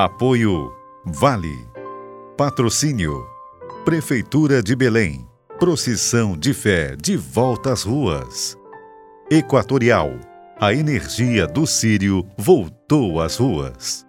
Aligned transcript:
Apoio 0.00 0.72
Vale. 1.04 1.66
Patrocínio 2.36 3.26
Prefeitura 3.84 4.62
de 4.62 4.76
Belém. 4.76 5.26
Procissão 5.58 6.36
de 6.36 6.54
fé 6.54 6.94
de 6.94 7.16
volta 7.16 7.72
às 7.72 7.82
ruas. 7.82 8.56
Equatorial. 9.28 10.12
A 10.60 10.72
energia 10.72 11.48
do 11.48 11.66
Sírio 11.66 12.24
voltou 12.38 13.20
às 13.20 13.38
ruas. 13.38 14.06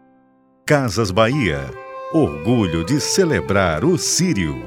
Casas 0.63 1.09
Bahia. 1.09 1.71
Orgulho 2.13 2.85
de 2.85 3.01
celebrar 3.01 3.83
o 3.83 3.97
Sírio. 3.97 4.63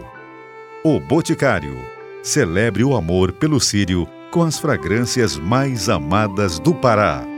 O 0.85 0.99
Boticário. 0.99 1.79
Celebre 2.21 2.83
o 2.83 2.97
amor 2.97 3.31
pelo 3.31 3.61
Sírio 3.61 4.09
com 4.33 4.43
as 4.43 4.59
fragrâncias 4.59 5.39
mais 5.39 5.89
amadas 5.89 6.59
do 6.59 6.75
Pará. 6.75 7.32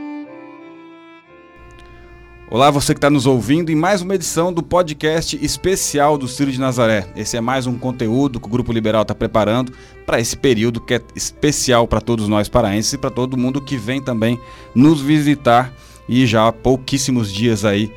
Olá, 2.55 2.71
você 2.71 2.93
que 2.93 2.99
está 2.99 3.09
nos 3.09 3.25
ouvindo 3.25 3.69
em 3.69 3.75
mais 3.75 4.01
uma 4.01 4.15
edição 4.15 4.53
do 4.53 4.63
podcast 4.63 5.37
especial 5.43 6.17
do 6.17 6.25
Círio 6.25 6.53
de 6.53 6.57
Nazaré. 6.57 7.05
Esse 7.13 7.35
é 7.35 7.41
mais 7.41 7.67
um 7.67 7.77
conteúdo 7.77 8.39
que 8.39 8.47
o 8.47 8.49
Grupo 8.49 8.71
Liberal 8.71 9.01
está 9.01 9.13
preparando 9.13 9.73
para 10.05 10.21
esse 10.21 10.37
período 10.37 10.79
que 10.79 10.93
é 10.93 11.01
especial 11.13 11.85
para 11.85 11.99
todos 11.99 12.29
nós 12.29 12.47
paraenses 12.47 12.93
e 12.93 12.97
para 12.97 13.09
todo 13.09 13.35
mundo 13.35 13.59
que 13.59 13.75
vem 13.75 14.01
também 14.01 14.39
nos 14.73 15.01
visitar 15.01 15.73
e 16.07 16.25
já 16.25 16.47
há 16.47 16.53
pouquíssimos 16.53 17.29
dias 17.29 17.65
aí 17.65 17.91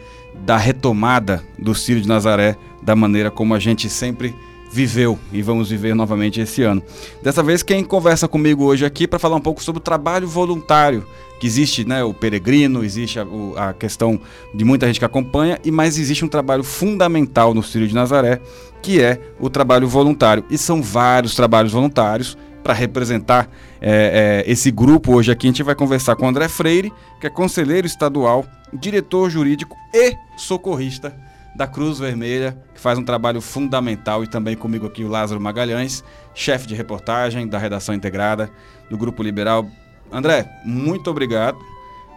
da 0.45 0.57
retomada 0.57 1.45
do 1.57 1.73
Círio 1.73 2.03
de 2.03 2.09
Nazaré 2.09 2.57
da 2.83 2.97
maneira 2.97 3.31
como 3.31 3.55
a 3.55 3.61
gente 3.61 3.89
sempre 3.89 4.35
viveu 4.73 5.19
e 5.33 5.41
vamos 5.41 5.71
viver 5.71 5.95
novamente 5.95 6.41
esse 6.41 6.63
ano. 6.63 6.83
Dessa 7.23 7.45
vez, 7.45 7.63
quem 7.63 7.85
conversa 7.85 8.27
comigo 8.27 8.65
hoje 8.65 8.85
aqui 8.85 9.07
para 9.07 9.21
falar 9.21 9.37
um 9.37 9.41
pouco 9.41 9.63
sobre 9.63 9.79
o 9.79 9.83
trabalho 9.83 10.27
voluntário, 10.27 11.07
que 11.39 11.47
existe 11.47 11.87
né, 11.87 12.03
o 12.03 12.13
peregrino, 12.13 12.85
existe 12.85 13.19
a, 13.19 13.27
a, 13.57 13.73
questão 13.73 14.21
de 14.55 14.65
muita 14.65 14.87
gente 14.87 14.99
que 14.99 15.05
acompanha, 15.05 15.59
e 15.65 15.71
mais 15.71 15.99
existe 15.99 16.25
um 16.25 16.29
trabalho 16.29 16.65
fundamental 16.65 17.55
no 17.55 17.63
Círio 17.63 17.87
de 17.87 17.95
Nazaré, 17.95 18.41
que 18.83 19.01
é 19.01 19.21
o 19.39 19.49
trabalho 19.49 19.89
voluntário. 19.89 20.45
E 20.51 20.59
são 20.59 20.83
vários 20.83 21.35
trabalhos 21.35 21.73
voluntários. 21.73 22.37
Para 22.63 22.75
representar 22.75 23.49
é, 23.81 24.45
é, 24.47 24.51
esse 24.51 24.71
grupo 24.71 25.15
hoje 25.15 25.31
aqui, 25.31 25.47
a 25.47 25.51
gente 25.51 25.63
vai 25.63 25.75
conversar 25.75 26.17
com 26.17 26.27
o 26.27 26.29
André 26.29 26.49
Freire, 26.49 26.93
que 27.19 27.27
é 27.27 27.31
conselheiro 27.31 27.87
estadual, 27.87 28.45
diretor 28.75 29.31
jurídico 29.31 29.75
e 29.95 30.15
socorrista 30.37 31.17
da 31.59 31.67
Cruz 31.67 31.99
Vermelha, 31.99 32.57
que 32.75 32.81
faz 32.81 32.99
um 32.99 33.05
trabalho 33.05 33.41
fundamental, 33.41 34.23
e 34.23 34.27
também 34.27 34.57
comigo 34.57 34.87
aqui 34.87 35.03
o 35.03 35.09
Lázaro 35.09 35.41
Magalhães, 35.41 36.05
chefe 36.35 36.67
de 36.67 36.75
reportagem 36.75 37.49
da 37.49 37.59
redação 37.59 37.95
integrada 37.95 38.51
do 38.91 38.99
Grupo 38.99 39.23
Liberal. 39.23 39.67
André, 40.11 40.51
muito 40.65 41.11
obrigado 41.11 41.59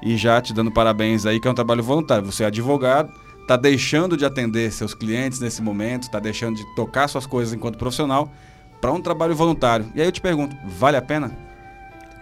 e 0.02 0.18
já 0.18 0.42
te 0.42 0.54
dando 0.54 0.72
parabéns 0.72 1.26
aí, 1.26 1.40
que 1.40 1.48
é 1.48 1.52
um 1.52 1.56
trabalho 1.56 1.84
voluntário. 1.84 2.26
Você 2.26 2.44
é 2.44 2.48
advogado, 2.48 3.12
está 3.42 3.56
deixando 3.56 4.18
de 4.18 4.26
atender 4.26 4.72
seus 4.72 4.94
clientes 4.94 5.40
nesse 5.40 5.62
momento, 5.62 6.04
está 6.04 6.20
deixando 6.20 6.56
de 6.56 6.76
tocar 6.76 7.08
suas 7.08 7.26
coisas 7.26 7.54
enquanto 7.54 7.78
profissional 7.78 8.32
para 8.80 8.92
um 8.92 9.02
trabalho 9.02 9.36
voluntário. 9.36 9.92
E 9.94 10.02
aí 10.02 10.08
eu 10.08 10.12
te 10.12 10.22
pergunto, 10.22 10.56
vale 10.66 10.98
a 10.98 11.02
pena? 11.02 11.32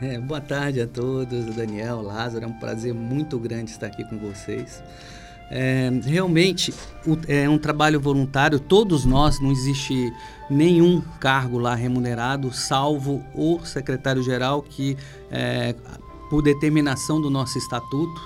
É, 0.02 0.18
boa 0.18 0.42
tarde 0.42 0.82
a 0.82 0.88
todos, 0.88 1.56
Daniel, 1.56 2.02
Lázaro, 2.02 2.46
é 2.46 2.48
um 2.48 2.54
prazer 2.54 2.94
muito 2.94 3.38
grande 3.38 3.72
estar 3.72 3.88
aqui 3.88 4.04
com 4.06 4.18
vocês. 4.18 4.82
É, 5.52 5.90
realmente 6.06 6.74
o, 7.06 7.18
é 7.28 7.50
um 7.50 7.58
trabalho 7.58 8.00
voluntário, 8.00 8.60
todos 8.60 9.06
nós, 9.06 9.40
não 9.40 9.52
existe 9.52 10.14
nenhum 10.50 11.02
cargo 11.20 11.58
lá 11.58 11.76
remunerado, 11.76 12.54
salvo 12.54 13.24
o 13.34 13.60
secretário-geral 13.66 14.62
que, 14.62 14.96
é, 15.32 15.76
por 16.30 16.42
determinação 16.42 17.20
do 17.20 17.30
nosso 17.30 17.58
estatuto, 17.58 18.22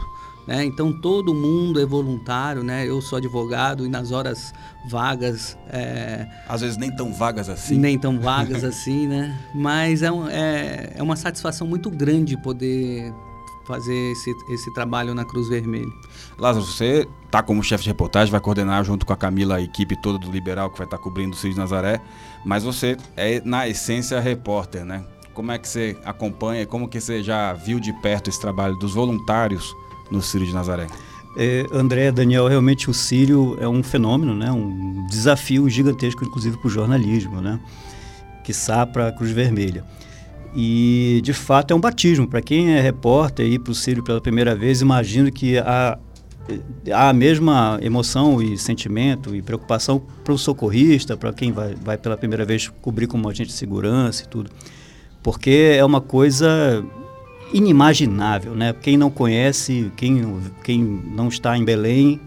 né, 0.45 0.65
então 0.65 0.91
todo 0.91 1.33
mundo 1.33 1.79
é 1.79 1.85
voluntário, 1.85 2.63
né? 2.63 2.85
Eu 2.85 3.01
sou 3.01 3.17
advogado 3.17 3.85
e 3.85 3.89
nas 3.89 4.11
horas 4.11 4.53
vagas. 4.89 5.57
É, 5.69 6.27
Às 6.49 6.59
vezes 6.59 6.75
nem 6.75 6.93
tão 6.93 7.13
vagas 7.13 7.47
assim. 7.47 7.77
Nem 7.77 7.97
tão 7.97 8.19
vagas 8.19 8.61
assim, 8.65 9.07
né? 9.07 9.39
Mas 9.55 10.03
é, 10.03 10.11
um, 10.11 10.27
é, 10.27 10.91
é 10.95 11.01
uma 11.01 11.15
satisfação 11.15 11.65
muito 11.65 11.89
grande 11.89 12.35
poder 12.35 13.13
fazer 13.65 14.11
esse, 14.11 14.35
esse 14.49 14.73
trabalho 14.73 15.13
na 15.13 15.25
Cruz 15.25 15.47
Vermelha. 15.47 15.91
Lázaro, 16.37 16.65
você 16.65 17.07
está 17.25 17.41
como 17.41 17.63
chefe 17.63 17.83
de 17.83 17.89
reportagem, 17.89 18.31
vai 18.31 18.41
coordenar 18.41 18.83
junto 18.83 19.05
com 19.05 19.13
a 19.13 19.17
Camila 19.17 19.55
a 19.55 19.61
equipe 19.61 19.95
toda 19.95 20.17
do 20.17 20.31
Liberal 20.31 20.69
que 20.69 20.77
vai 20.77 20.85
estar 20.85 20.97
tá 20.97 21.03
cobrindo 21.03 21.33
o 21.33 21.37
Cid 21.37 21.57
Nazaré, 21.57 22.01
mas 22.45 22.63
você 22.63 22.97
é, 23.15 23.41
na 23.43 23.67
essência, 23.67 24.19
repórter, 24.19 24.83
né? 24.85 25.03
Como 25.33 25.51
é 25.51 25.57
que 25.57 25.67
você 25.67 25.97
acompanha, 26.05 26.65
como 26.65 26.87
que 26.87 27.01
você 27.01 27.23
já 27.23 27.53
viu 27.53 27.79
de 27.79 27.91
perto 28.01 28.29
esse 28.29 28.39
trabalho 28.39 28.75
dos 28.75 28.93
voluntários 28.93 29.73
no 30.11 30.21
Círio 30.21 30.45
de 30.45 30.53
Nazaré? 30.53 30.87
É, 31.35 31.65
André, 31.71 32.11
Daniel, 32.11 32.47
realmente 32.47 32.89
o 32.89 32.93
Círio 32.93 33.57
é 33.59 33.67
um 33.67 33.81
fenômeno, 33.81 34.35
né? 34.35 34.51
um 34.51 35.07
desafio 35.07 35.67
gigantesco, 35.67 36.23
inclusive 36.23 36.57
para 36.57 36.67
o 36.67 36.69
jornalismo, 36.69 37.41
né? 37.41 37.59
que 38.43 38.53
para 38.91 39.07
a 39.07 39.11
Cruz 39.11 39.31
Vermelha. 39.31 39.83
E, 40.55 41.19
de 41.23 41.33
fato, 41.33 41.71
é 41.71 41.75
um 41.75 41.79
batismo. 41.79 42.27
Para 42.27 42.41
quem 42.41 42.73
é 42.73 42.81
repórter 42.81 43.45
e 43.45 43.57
para 43.57 43.71
o 43.71 43.75
Sírio 43.75 44.03
pela 44.03 44.21
primeira 44.21 44.55
vez, 44.55 44.81
imagino 44.81 45.31
que 45.31 45.57
há, 45.57 45.97
há 46.91 47.09
a 47.09 47.13
mesma 47.13 47.79
emoção 47.81 48.41
e 48.41 48.57
sentimento 48.57 49.35
e 49.35 49.41
preocupação 49.41 50.01
para 50.23 50.33
o 50.33 50.37
socorrista, 50.37 51.17
para 51.17 51.33
quem 51.33 51.51
vai, 51.51 51.75
vai 51.75 51.97
pela 51.97 52.15
primeira 52.15 52.45
vez 52.45 52.67
cobrir 52.81 53.07
como 53.07 53.27
agente 53.27 53.47
de 53.47 53.53
segurança 53.53 54.23
e 54.23 54.27
tudo. 54.27 54.51
Porque 55.23 55.75
é 55.75 55.83
uma 55.83 56.01
coisa 56.01 56.85
inimaginável, 57.53 58.55
né? 58.55 58.73
Quem 58.73 58.97
não 58.97 59.09
conhece, 59.09 59.91
quem, 59.95 60.39
quem 60.63 60.83
não 60.83 61.27
está 61.27 61.57
em 61.57 61.63
Belém, 61.63 62.19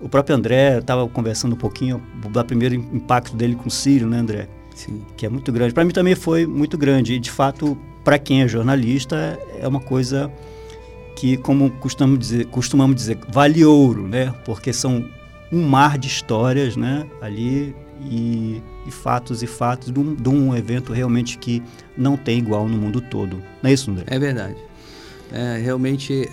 o 0.00 0.08
próprio 0.08 0.36
André 0.36 0.78
estava 0.78 1.06
conversando 1.08 1.54
um 1.54 1.58
pouquinho 1.58 2.00
do 2.14 2.44
primeiro 2.44 2.74
impacto 2.74 3.34
dele 3.34 3.56
com 3.56 3.68
o 3.68 3.70
Sírio, 3.70 4.06
né, 4.06 4.18
André? 4.18 4.48
Que 5.16 5.26
é 5.26 5.28
muito 5.28 5.50
grande. 5.50 5.74
Para 5.74 5.84
mim 5.84 5.92
também 5.92 6.14
foi 6.14 6.46
muito 6.46 6.76
grande. 6.78 7.14
E, 7.14 7.18
de 7.18 7.30
fato, 7.30 7.76
para 8.04 8.18
quem 8.18 8.42
é 8.42 8.48
jornalista, 8.48 9.38
é 9.60 9.66
uma 9.66 9.80
coisa 9.80 10.30
que, 11.16 11.36
como 11.36 11.70
costumamos 11.70 12.18
dizer, 12.18 12.46
costumamos 12.46 12.96
dizer, 12.96 13.18
vale 13.28 13.64
ouro, 13.64 14.06
né? 14.06 14.32
Porque 14.44 14.72
são 14.72 15.04
um 15.50 15.66
mar 15.66 15.98
de 15.98 16.06
histórias, 16.08 16.76
né? 16.76 17.06
Ali 17.20 17.74
e, 18.02 18.62
e 18.86 18.90
fatos 18.90 19.42
e 19.42 19.46
fatos 19.46 19.92
de 19.92 19.98
um, 19.98 20.14
de 20.14 20.28
um, 20.28 20.54
evento 20.54 20.92
realmente 20.92 21.38
que 21.38 21.62
não 21.96 22.16
tem 22.16 22.38
igual 22.38 22.68
no 22.68 22.76
mundo 22.76 23.00
todo. 23.00 23.42
Não 23.62 23.70
é 23.70 23.72
isso, 23.72 23.90
André? 23.90 24.04
É 24.06 24.18
verdade. 24.18 24.56
É, 25.32 25.58
realmente, 25.58 26.28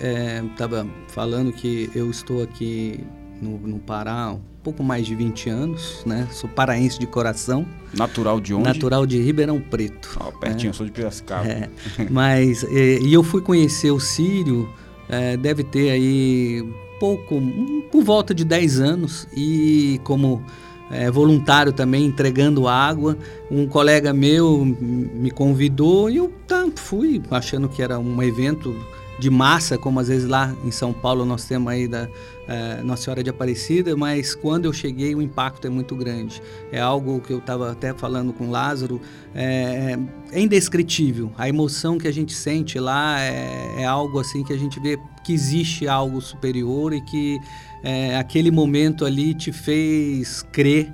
estava 0.50 0.80
é, 0.80 0.86
falando 1.08 1.52
que 1.52 1.90
eu 1.94 2.10
estou 2.10 2.42
aqui 2.42 3.00
no, 3.42 3.58
no 3.58 3.78
Pará 3.78 4.36
pouco 4.66 4.82
mais 4.82 5.06
de 5.06 5.14
20 5.14 5.48
anos, 5.48 6.02
né? 6.04 6.26
Sou 6.32 6.50
paraense 6.50 6.98
de 6.98 7.06
coração. 7.06 7.64
Natural 7.94 8.40
de 8.40 8.52
onde? 8.52 8.64
Natural 8.64 9.06
de 9.06 9.22
Ribeirão 9.22 9.60
Preto. 9.60 10.18
Oh, 10.20 10.32
pertinho, 10.32 10.72
né? 10.72 10.76
sou 10.76 10.84
de 10.84 10.90
Piracicaba. 10.90 11.46
É, 11.46 11.70
mas, 12.10 12.64
e, 12.64 12.98
e, 13.00 13.14
eu 13.14 13.22
fui 13.22 13.40
conhecer 13.40 13.92
o 13.92 14.00
Sírio, 14.00 14.68
é, 15.08 15.36
deve 15.36 15.62
ter 15.62 15.90
aí 15.90 16.68
pouco, 16.98 17.36
um, 17.36 17.80
por 17.92 18.02
volta 18.02 18.34
de 18.34 18.44
10 18.44 18.80
anos, 18.80 19.28
e 19.36 20.00
como 20.02 20.42
é, 20.90 21.12
voluntário 21.12 21.72
também, 21.72 22.04
entregando 22.04 22.66
água, 22.66 23.16
um 23.48 23.68
colega 23.68 24.12
meu 24.12 24.64
me 24.64 25.30
convidou 25.30 26.10
e 26.10 26.16
eu 26.16 26.32
tá, 26.44 26.66
fui, 26.74 27.22
achando 27.30 27.68
que 27.68 27.80
era 27.80 28.00
um 28.00 28.20
evento 28.20 28.74
de 29.18 29.30
massa, 29.30 29.78
como 29.78 29.98
às 29.98 30.08
vezes 30.08 30.28
lá 30.28 30.54
em 30.64 30.70
São 30.70 30.92
Paulo 30.92 31.24
nós 31.24 31.44
temos 31.44 31.72
aí 31.72 31.88
da 31.88 32.08
é, 32.46 32.82
Nossa 32.82 33.04
Senhora 33.04 33.22
de 33.22 33.30
Aparecida, 33.30 33.96
mas 33.96 34.34
quando 34.34 34.66
eu 34.66 34.72
cheguei 34.72 35.14
o 35.14 35.22
impacto 35.22 35.66
é 35.66 35.70
muito 35.70 35.96
grande. 35.96 36.42
É 36.70 36.80
algo 36.80 37.20
que 37.20 37.32
eu 37.32 37.38
estava 37.38 37.72
até 37.72 37.94
falando 37.94 38.32
com 38.32 38.50
Lázaro, 38.50 39.00
é, 39.34 39.96
é, 40.32 40.40
indescritível. 40.40 41.32
A 41.36 41.48
emoção 41.48 41.98
que 41.98 42.06
a 42.06 42.12
gente 42.12 42.34
sente 42.34 42.78
lá 42.78 43.20
é, 43.20 43.82
é, 43.82 43.84
algo 43.84 44.20
assim 44.20 44.44
que 44.44 44.52
a 44.52 44.58
gente 44.58 44.78
vê 44.78 44.98
que 45.24 45.32
existe 45.32 45.88
algo 45.88 46.20
superior 46.20 46.92
e 46.92 47.00
que 47.00 47.38
é, 47.82 48.16
aquele 48.18 48.50
momento 48.50 49.04
ali 49.04 49.34
te 49.34 49.50
fez 49.50 50.42
crer 50.52 50.92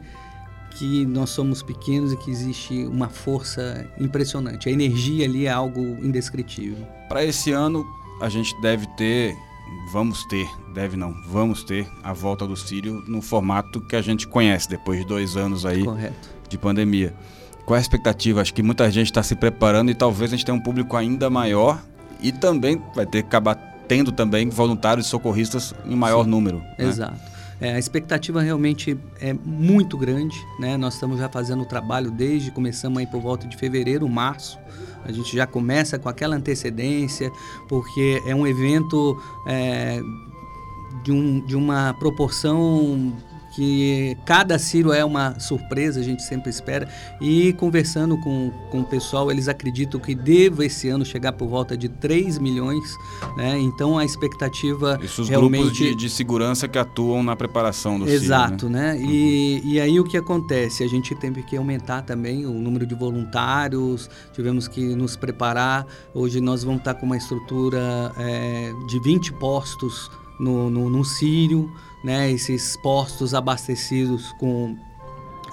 que 0.78 1.04
nós 1.04 1.30
somos 1.30 1.62
pequenos 1.62 2.12
e 2.12 2.16
que 2.16 2.30
existe 2.30 2.84
uma 2.84 3.08
força 3.08 3.86
impressionante. 4.00 4.68
A 4.68 4.72
energia 4.72 5.26
ali 5.26 5.46
é 5.46 5.50
algo 5.50 5.80
indescritível. 6.02 6.86
Para 7.08 7.22
esse 7.24 7.52
ano, 7.52 7.84
a 8.22 8.28
gente 8.28 8.58
deve 8.60 8.86
ter, 8.86 9.36
vamos 9.90 10.24
ter, 10.26 10.48
deve 10.72 10.96
não, 10.96 11.12
vamos 11.26 11.64
ter 11.64 11.88
a 12.04 12.12
volta 12.12 12.46
do 12.46 12.56
Sírio 12.56 13.02
no 13.08 13.20
formato 13.20 13.80
que 13.80 13.96
a 13.96 14.00
gente 14.00 14.28
conhece 14.28 14.68
depois 14.68 15.00
de 15.00 15.04
dois 15.04 15.36
anos 15.36 15.66
aí 15.66 15.82
Correto. 15.82 16.30
de 16.48 16.56
pandemia. 16.56 17.12
Qual 17.66 17.74
é 17.74 17.78
a 17.78 17.82
expectativa? 17.82 18.40
Acho 18.40 18.54
que 18.54 18.62
muita 18.62 18.88
gente 18.92 19.06
está 19.06 19.24
se 19.24 19.34
preparando 19.34 19.90
e 19.90 19.94
talvez 19.94 20.32
a 20.32 20.36
gente 20.36 20.46
tenha 20.46 20.56
um 20.56 20.60
público 20.60 20.96
ainda 20.96 21.28
maior 21.28 21.82
e 22.20 22.30
também 22.30 22.80
vai 22.94 23.04
ter 23.04 23.22
que 23.22 23.28
acabar 23.28 23.56
tendo 23.88 24.12
também 24.12 24.48
voluntários 24.48 25.06
e 25.06 25.08
socorristas 25.08 25.74
em 25.84 25.96
maior 25.96 26.22
Sim, 26.22 26.30
número. 26.30 26.58
Né? 26.58 26.74
Exato. 26.78 27.20
É, 27.60 27.74
a 27.74 27.78
expectativa 27.78 28.40
realmente 28.40 28.96
é 29.20 29.32
muito 29.32 29.96
grande, 29.96 30.36
né? 30.58 30.76
Nós 30.76 30.94
estamos 30.94 31.18
já 31.18 31.28
fazendo 31.28 31.62
o 31.62 31.66
trabalho 31.66 32.10
desde 32.10 32.50
começamos 32.50 32.98
aí 32.98 33.06
por 33.06 33.20
volta 33.20 33.46
de 33.46 33.56
fevereiro, 33.56 34.08
março, 34.08 34.58
a 35.04 35.12
gente 35.12 35.36
já 35.36 35.46
começa 35.46 35.98
com 35.98 36.08
aquela 36.08 36.36
antecedência, 36.36 37.32
porque 37.68 38.22
é 38.26 38.34
um 38.34 38.46
evento 38.46 39.20
é, 39.46 40.00
de, 41.02 41.12
um, 41.12 41.40
de 41.40 41.56
uma 41.56 41.94
proporção 41.94 43.12
que 43.54 44.16
cada 44.24 44.58
Ciro 44.58 44.92
é 44.92 45.04
uma 45.04 45.38
surpresa, 45.38 46.00
a 46.00 46.02
gente 46.02 46.22
sempre 46.22 46.50
espera. 46.50 46.88
E 47.20 47.52
conversando 47.54 48.18
com, 48.18 48.50
com 48.70 48.80
o 48.80 48.84
pessoal, 48.84 49.30
eles 49.30 49.48
acreditam 49.48 50.00
que 50.00 50.14
deva 50.14 50.64
esse 50.64 50.88
ano 50.88 51.04
chegar 51.04 51.32
por 51.32 51.48
volta 51.48 51.76
de 51.76 51.88
3 51.88 52.38
milhões. 52.38 52.96
Né? 53.36 53.58
Então 53.58 53.98
a 53.98 54.04
expectativa 54.04 54.98
Isso 55.02 55.22
os 55.22 55.28
realmente... 55.28 55.62
grupos 55.62 55.78
de, 55.78 55.94
de 55.94 56.08
segurança 56.10 56.66
que 56.66 56.78
atuam 56.78 57.22
na 57.22 57.36
preparação 57.36 57.98
do 57.98 58.08
Exato, 58.08 58.66
Ciro, 58.66 58.70
né? 58.70 58.94
né? 58.94 59.02
E, 59.02 59.60
e 59.64 59.80
aí 59.80 60.00
o 60.00 60.04
que 60.04 60.16
acontece? 60.16 60.82
A 60.82 60.88
gente 60.88 61.14
teve 61.14 61.42
que 61.42 61.56
aumentar 61.56 62.02
também 62.02 62.46
o 62.46 62.52
número 62.52 62.86
de 62.86 62.94
voluntários, 62.94 64.08
tivemos 64.32 64.66
que 64.66 64.94
nos 64.94 65.16
preparar. 65.16 65.86
Hoje 66.14 66.40
nós 66.40 66.64
vamos 66.64 66.80
estar 66.80 66.94
com 66.94 67.06
uma 67.06 67.16
estrutura 67.16 68.12
é, 68.18 68.72
de 68.88 68.98
20 69.00 69.32
postos 69.34 70.10
no, 70.40 70.70
no, 70.70 70.90
no 70.90 71.04
Sírio, 71.04 71.70
né? 72.02 72.30
Esses 72.30 72.76
postos 72.78 73.34
abastecidos 73.34 74.32
com 74.38 74.76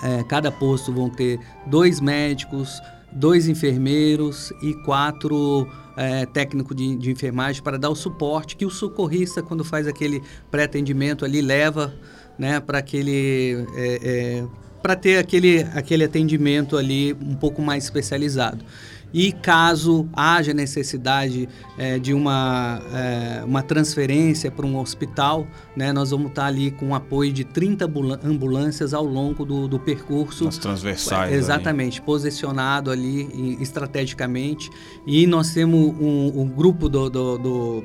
é, 0.02 0.24
cada 0.24 0.52
posto 0.52 0.94
vão 0.94 1.10
ter 1.10 1.40
dois 1.66 2.00
médicos, 2.00 2.82
dois 3.12 3.48
enfermeiros 3.48 4.52
e 4.62 4.74
quatro 4.86 5.68
é, 5.98 6.26
técnicos 6.26 6.76
de, 6.76 6.96
de, 6.96 7.12
enfermagem 7.12 7.62
para 7.62 7.78
dar 7.78 7.90
o 7.90 7.96
suporte 7.96 8.56
que 8.56 8.66
o 8.66 8.70
socorrista, 8.70 9.44
quando 9.44 9.64
faz 9.64 9.88
aquele 9.88 10.24
pré-atendimento 10.50 11.26
ali, 11.26 11.42
leva 11.42 11.94
né, 12.38 12.60
para 12.60 12.78
aquele. 12.78 13.66
É, 13.76 14.00
é 14.04 14.69
para 14.82 14.96
ter 14.96 15.18
aquele, 15.18 15.62
aquele 15.74 16.04
atendimento 16.04 16.78
ali 16.78 17.14
um 17.14 17.36
pouco 17.36 17.62
mais 17.62 17.84
especializado. 17.84 18.64
E 19.12 19.32
caso 19.32 20.08
haja 20.14 20.54
necessidade 20.54 21.50
é, 21.78 21.98
de 21.98 22.14
uma, 22.14 22.80
é, 22.94 23.44
uma 23.44 23.64
transferência 23.64 24.52
para 24.52 24.66
um 24.66 24.78
hospital, 24.78 25.48
né, 25.76 25.92
nós 25.92 26.12
vamos 26.12 26.28
estar 26.28 26.46
ali 26.46 26.70
com 26.70 26.90
o 26.90 26.96
apoio 26.96 27.34
de 27.34 27.44
30 27.44 27.86
ambulâncias 28.24 28.94
ao 28.94 29.04
longo 29.04 29.44
do, 29.46 29.68
do 29.68 29.80
percurso. 29.80 30.48
As 30.48 30.60
transversais. 30.60 31.34
Exatamente, 31.34 32.00
posicionado 32.02 32.92
ali 32.92 33.58
estrategicamente. 33.60 34.70
E 35.08 35.26
nós 35.26 35.54
temos 35.54 35.96
um, 36.00 36.42
um 36.42 36.48
grupo 36.48 36.88
do, 36.88 37.10
do, 37.10 37.38
do, 37.40 37.84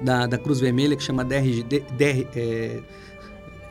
da, 0.00 0.28
da 0.28 0.38
Cruz 0.38 0.60
Vermelha 0.60 0.94
que 0.94 1.02
chama 1.02 1.24
DRD, 1.24 1.80
DR, 1.80 2.28
é, 2.36 2.80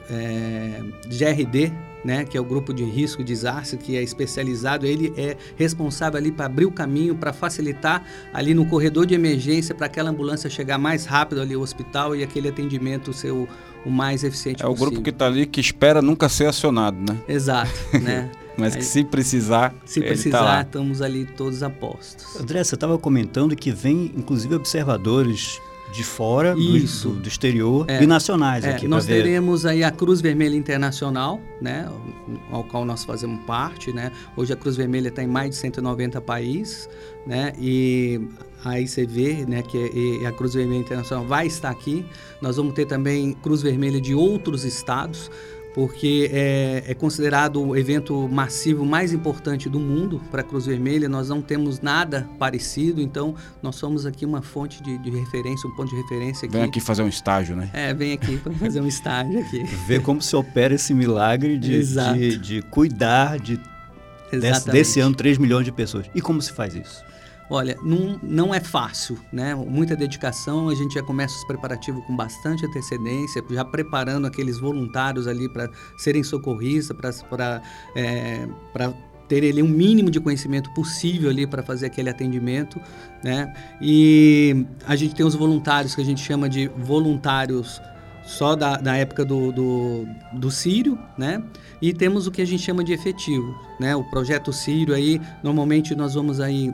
é, 0.09 0.81
GRD, 1.07 1.71
né, 2.03 2.25
que 2.25 2.37
é 2.37 2.41
o 2.41 2.43
grupo 2.43 2.73
de 2.73 2.83
risco 2.83 3.23
de 3.23 3.31
desastre, 3.31 3.77
que 3.77 3.95
é 3.95 4.03
especializado, 4.03 4.85
ele 4.85 5.13
é 5.15 5.37
responsável 5.55 6.17
ali 6.17 6.31
para 6.31 6.45
abrir 6.45 6.65
o 6.65 6.71
caminho, 6.71 7.15
para 7.15 7.31
facilitar 7.31 8.03
ali 8.33 8.53
no 8.53 8.65
corredor 8.65 9.05
de 9.05 9.13
emergência, 9.13 9.73
para 9.73 9.85
aquela 9.85 10.09
ambulância 10.09 10.49
chegar 10.49 10.77
mais 10.77 11.05
rápido 11.05 11.41
ali 11.41 11.53
ao 11.53 11.61
hospital 11.61 12.15
e 12.15 12.23
aquele 12.23 12.49
atendimento 12.49 13.13
ser 13.13 13.31
o, 13.31 13.47
o 13.85 13.89
mais 13.89 14.23
eficiente 14.23 14.63
é 14.63 14.65
possível. 14.65 14.85
É 14.85 14.87
o 14.87 14.89
grupo 14.91 15.03
que 15.03 15.09
está 15.09 15.27
ali 15.27 15.45
que 15.45 15.61
espera 15.61 16.01
nunca 16.01 16.27
ser 16.27 16.47
acionado, 16.47 16.97
né? 16.97 17.17
Exato, 17.27 17.71
né? 18.01 18.29
Mas 18.57 18.75
que 18.75 18.83
se 18.83 19.03
precisar, 19.03 19.73
se 19.85 20.01
precisar, 20.01 20.39
tá 20.39 20.61
estamos 20.61 21.01
ali 21.01 21.25
todos 21.25 21.63
a 21.63 21.69
postos. 21.69 22.35
André, 22.39 22.63
você 22.63 22.75
estava 22.75 22.97
comentando 22.97 23.55
que 23.55 23.71
vem, 23.71 24.11
inclusive, 24.15 24.53
observadores 24.53 25.59
de 25.91 26.03
fora, 26.03 26.55
Isso. 26.57 27.09
Do, 27.09 27.21
do 27.21 27.27
exterior 27.27 27.85
é, 27.89 28.01
e 28.01 28.07
nacionais 28.07 28.63
é, 28.63 28.71
aqui. 28.71 28.87
Nós 28.87 29.05
teremos 29.05 29.65
aí 29.65 29.83
a 29.83 29.91
Cruz 29.91 30.21
Vermelha 30.21 30.55
Internacional, 30.55 31.41
né, 31.61 31.89
ao 32.49 32.63
qual 32.63 32.85
nós 32.85 33.03
fazemos 33.03 33.43
parte, 33.45 33.91
né. 33.91 34.11
Hoje 34.35 34.53
a 34.53 34.55
Cruz 34.55 34.75
Vermelha 34.77 35.09
está 35.09 35.21
em 35.21 35.27
mais 35.27 35.51
de 35.51 35.55
190 35.57 36.21
países, 36.21 36.89
né, 37.27 37.53
e 37.59 38.21
a 38.63 38.79
ICV, 38.79 39.45
né, 39.47 39.61
que 39.61 40.21
é 40.23 40.25
a 40.25 40.31
Cruz 40.31 40.53
Vermelha 40.53 40.79
Internacional, 40.79 41.25
vai 41.25 41.47
estar 41.47 41.69
aqui. 41.69 42.05
Nós 42.41 42.55
vamos 42.55 42.73
ter 42.73 42.85
também 42.85 43.33
Cruz 43.33 43.61
Vermelha 43.61 43.99
de 43.99 44.15
outros 44.15 44.63
estados 44.63 45.29
porque 45.73 46.29
é, 46.33 46.83
é, 46.87 46.93
considerado 46.93 47.61
o 47.61 47.75
evento 47.75 48.27
massivo 48.27 48.85
mais 48.85 49.13
importante 49.13 49.69
do 49.69 49.79
mundo 49.79 50.21
para 50.29 50.41
a 50.41 50.43
Cruz 50.43 50.65
Vermelha. 50.65 51.07
Nós 51.07 51.29
não 51.29 51.41
temos 51.41 51.79
nada 51.79 52.27
parecido, 52.37 53.01
então 53.01 53.35
nós 53.61 53.75
somos 53.75 54.05
aqui 54.05 54.25
uma 54.25 54.41
fonte 54.41 54.83
de, 54.83 54.97
de 54.97 55.09
referência, 55.09 55.69
um 55.69 55.75
ponto 55.75 55.89
de 55.89 55.95
referência 55.95 56.45
aqui. 56.45 56.55
Vem 56.55 56.65
aqui 56.65 56.79
fazer 56.79 57.03
um 57.03 57.07
estágio, 57.07 57.55
né? 57.55 57.69
É, 57.73 57.93
vem 57.93 58.13
aqui 58.13 58.37
para 58.37 58.51
fazer 58.53 58.81
um 58.81 58.87
estágio 58.87 59.39
aqui. 59.39 59.63
Ver 59.87 60.01
como 60.01 60.21
se 60.21 60.35
opera 60.35 60.73
esse 60.73 60.93
milagre 60.93 61.57
de, 61.57 61.83
de, 61.85 62.37
de 62.37 62.61
cuidar 62.63 63.39
de, 63.39 63.59
desse, 64.31 64.69
desse 64.69 64.99
ano 64.99 65.15
3 65.15 65.37
milhões 65.37 65.65
de 65.65 65.71
pessoas. 65.71 66.05
E 66.13 66.21
como 66.21 66.41
se 66.41 66.51
faz 66.51 66.75
isso? 66.75 67.10
Olha, 67.53 67.77
não, 67.83 68.17
não 68.23 68.55
é 68.55 68.61
fácil, 68.61 69.19
né? 69.29 69.53
Muita 69.53 69.93
dedicação, 69.93 70.69
a 70.69 70.73
gente 70.73 70.93
já 70.93 71.03
começa 71.03 71.35
os 71.35 71.43
preparativos 71.43 72.01
com 72.05 72.15
bastante 72.15 72.65
antecedência, 72.65 73.43
já 73.49 73.65
preparando 73.65 74.25
aqueles 74.25 74.57
voluntários 74.57 75.27
ali 75.27 75.49
para 75.49 75.69
serem 75.97 76.23
socorristas, 76.23 77.21
para 77.21 77.61
é, 77.93 78.47
ter 79.27 79.49
ali 79.49 79.61
um 79.61 79.67
mínimo 79.67 80.09
de 80.09 80.21
conhecimento 80.21 80.73
possível 80.73 81.29
ali 81.29 81.45
para 81.45 81.61
fazer 81.61 81.87
aquele 81.87 82.09
atendimento, 82.09 82.79
né? 83.21 83.53
E 83.81 84.65
a 84.87 84.95
gente 84.95 85.13
tem 85.13 85.25
os 85.25 85.35
voluntários 85.35 85.93
que 85.93 85.99
a 85.99 86.05
gente 86.05 86.23
chama 86.23 86.47
de 86.47 86.69
voluntários 86.77 87.81
só 88.23 88.55
da, 88.55 88.77
da 88.77 88.95
época 88.95 89.25
do, 89.25 89.51
do, 89.51 90.07
do 90.35 90.49
Sírio, 90.49 90.97
né? 91.17 91.43
E 91.81 91.91
temos 91.91 92.27
o 92.27 92.31
que 92.31 92.41
a 92.41 92.45
gente 92.45 92.63
chama 92.63 92.81
de 92.81 92.93
efetivo, 92.93 93.53
né? 93.77 93.93
O 93.93 94.05
projeto 94.05 94.53
Sírio 94.53 94.95
aí, 94.95 95.19
normalmente 95.43 95.93
nós 95.95 96.13
vamos 96.13 96.39
aí 96.39 96.73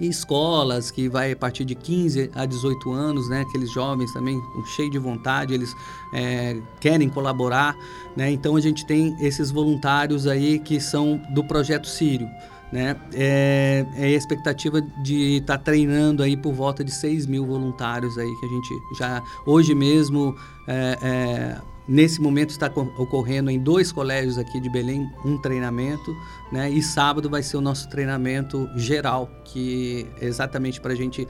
e 0.00 0.08
escolas 0.08 0.90
que 0.90 1.08
vai 1.08 1.32
a 1.32 1.36
partir 1.36 1.64
de 1.64 1.74
15 1.74 2.30
a 2.34 2.44
18 2.44 2.92
anos, 2.92 3.28
né? 3.28 3.42
Aqueles 3.42 3.70
jovens 3.70 4.12
também 4.12 4.40
cheios 4.74 4.90
de 4.90 4.98
vontade, 4.98 5.54
eles 5.54 5.74
é, 6.12 6.60
querem 6.80 7.08
colaborar, 7.08 7.76
né? 8.16 8.30
Então 8.30 8.56
a 8.56 8.60
gente 8.60 8.84
tem 8.86 9.16
esses 9.20 9.50
voluntários 9.50 10.26
aí 10.26 10.58
que 10.58 10.80
são 10.80 11.20
do 11.30 11.42
projeto 11.44 11.86
Sírio, 11.86 12.28
né? 12.72 12.96
É, 13.14 13.86
é 13.96 14.04
a 14.04 14.10
expectativa 14.10 14.80
de 15.02 15.38
estar 15.38 15.58
tá 15.58 15.64
treinando 15.64 16.22
aí 16.22 16.36
por 16.36 16.52
volta 16.52 16.84
de 16.84 16.90
6 16.90 17.26
mil 17.26 17.46
voluntários 17.46 18.18
aí 18.18 18.34
que 18.40 18.46
a 18.46 18.48
gente 18.48 18.68
já 18.98 19.22
hoje 19.46 19.74
mesmo 19.74 20.34
é, 20.68 20.98
é 21.02 21.75
Nesse 21.88 22.20
momento 22.20 22.50
está 22.50 22.66
ocorrendo 22.98 23.50
em 23.50 23.60
dois 23.60 23.92
colégios 23.92 24.38
aqui 24.38 24.60
de 24.60 24.68
Belém 24.68 25.08
um 25.24 25.38
treinamento, 25.38 26.16
né? 26.50 26.68
E 26.68 26.82
sábado 26.82 27.30
vai 27.30 27.42
ser 27.42 27.56
o 27.56 27.60
nosso 27.60 27.88
treinamento 27.88 28.68
geral, 28.76 29.30
que 29.44 30.06
é 30.20 30.26
exatamente 30.26 30.80
para 30.80 30.92
a 30.92 30.96
gente 30.96 31.28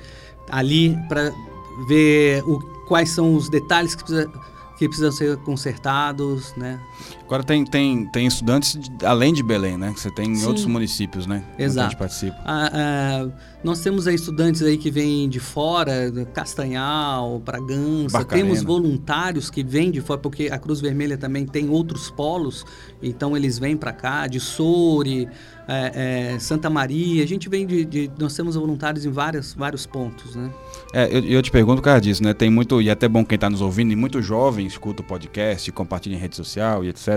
ali 0.50 0.96
para 1.08 1.30
ver 1.88 2.42
o, 2.44 2.58
quais 2.88 3.10
são 3.10 3.34
os 3.34 3.50
detalhes 3.50 3.94
que 3.94 4.04
que 4.76 4.86
precisam 4.86 5.10
ser 5.10 5.36
consertados, 5.38 6.54
né? 6.54 6.80
Agora 7.26 7.42
tem, 7.42 7.64
tem, 7.64 8.06
tem 8.06 8.24
estudantes 8.24 8.78
além 9.04 9.34
de 9.34 9.42
Belém, 9.42 9.76
né? 9.76 9.92
Que 9.92 10.00
você 10.00 10.10
tem 10.12 10.30
em 10.30 10.36
Sim. 10.36 10.46
outros 10.46 10.64
municípios, 10.64 11.26
né? 11.26 11.42
Exato. 11.58 11.90
Que 11.90 11.96
participa. 11.96 12.36
Ah, 12.44 12.70
ah, 12.72 13.28
nós 13.64 13.80
temos 13.80 14.06
aí 14.06 14.14
estudantes 14.14 14.62
aí 14.62 14.78
que 14.78 14.92
vêm 14.92 15.28
de 15.28 15.40
fora, 15.40 15.92
Castanhal, 16.32 17.40
Bragança. 17.40 18.16
Barcarena. 18.16 18.46
Temos 18.46 18.62
voluntários 18.62 19.50
que 19.50 19.64
vêm 19.64 19.90
de 19.90 20.00
fora, 20.00 20.20
porque 20.20 20.48
a 20.52 20.58
Cruz 20.58 20.80
Vermelha 20.80 21.18
também 21.18 21.44
tem 21.44 21.68
outros 21.68 22.08
polos, 22.12 22.64
então 23.02 23.36
eles 23.36 23.58
vêm 23.58 23.76
para 23.76 23.92
cá, 23.92 24.28
de 24.28 24.38
Soure, 24.38 25.28
é, 25.66 26.34
é, 26.34 26.38
Santa 26.38 26.70
Maria. 26.70 27.24
A 27.24 27.26
gente 27.26 27.48
vem 27.48 27.66
de, 27.66 27.84
de, 27.84 28.10
Nós 28.18 28.34
temos 28.34 28.54
voluntários 28.54 29.04
em 29.04 29.10
vários, 29.10 29.52
vários 29.52 29.84
pontos, 29.84 30.36
né? 30.36 30.48
É, 30.92 31.06
eu, 31.10 31.24
eu 31.24 31.42
te 31.42 31.50
pergunto 31.50 31.78
por 31.78 31.86
causa 31.86 32.00
disso, 32.00 32.22
né? 32.22 32.32
Tem 32.32 32.48
muito, 32.48 32.80
e 32.80 32.88
é 32.88 32.92
até 32.92 33.08
bom 33.08 33.24
quem 33.24 33.34
está 33.34 33.50
nos 33.50 33.60
ouvindo, 33.60 33.92
e 33.92 33.96
muito 33.96 34.22
jovem 34.22 34.64
escuta 34.64 35.02
o 35.02 35.04
podcast, 35.04 35.72
compartilha 35.72 36.14
em 36.14 36.18
rede 36.18 36.36
social 36.36 36.84
e 36.84 36.88
etc. 36.88 37.15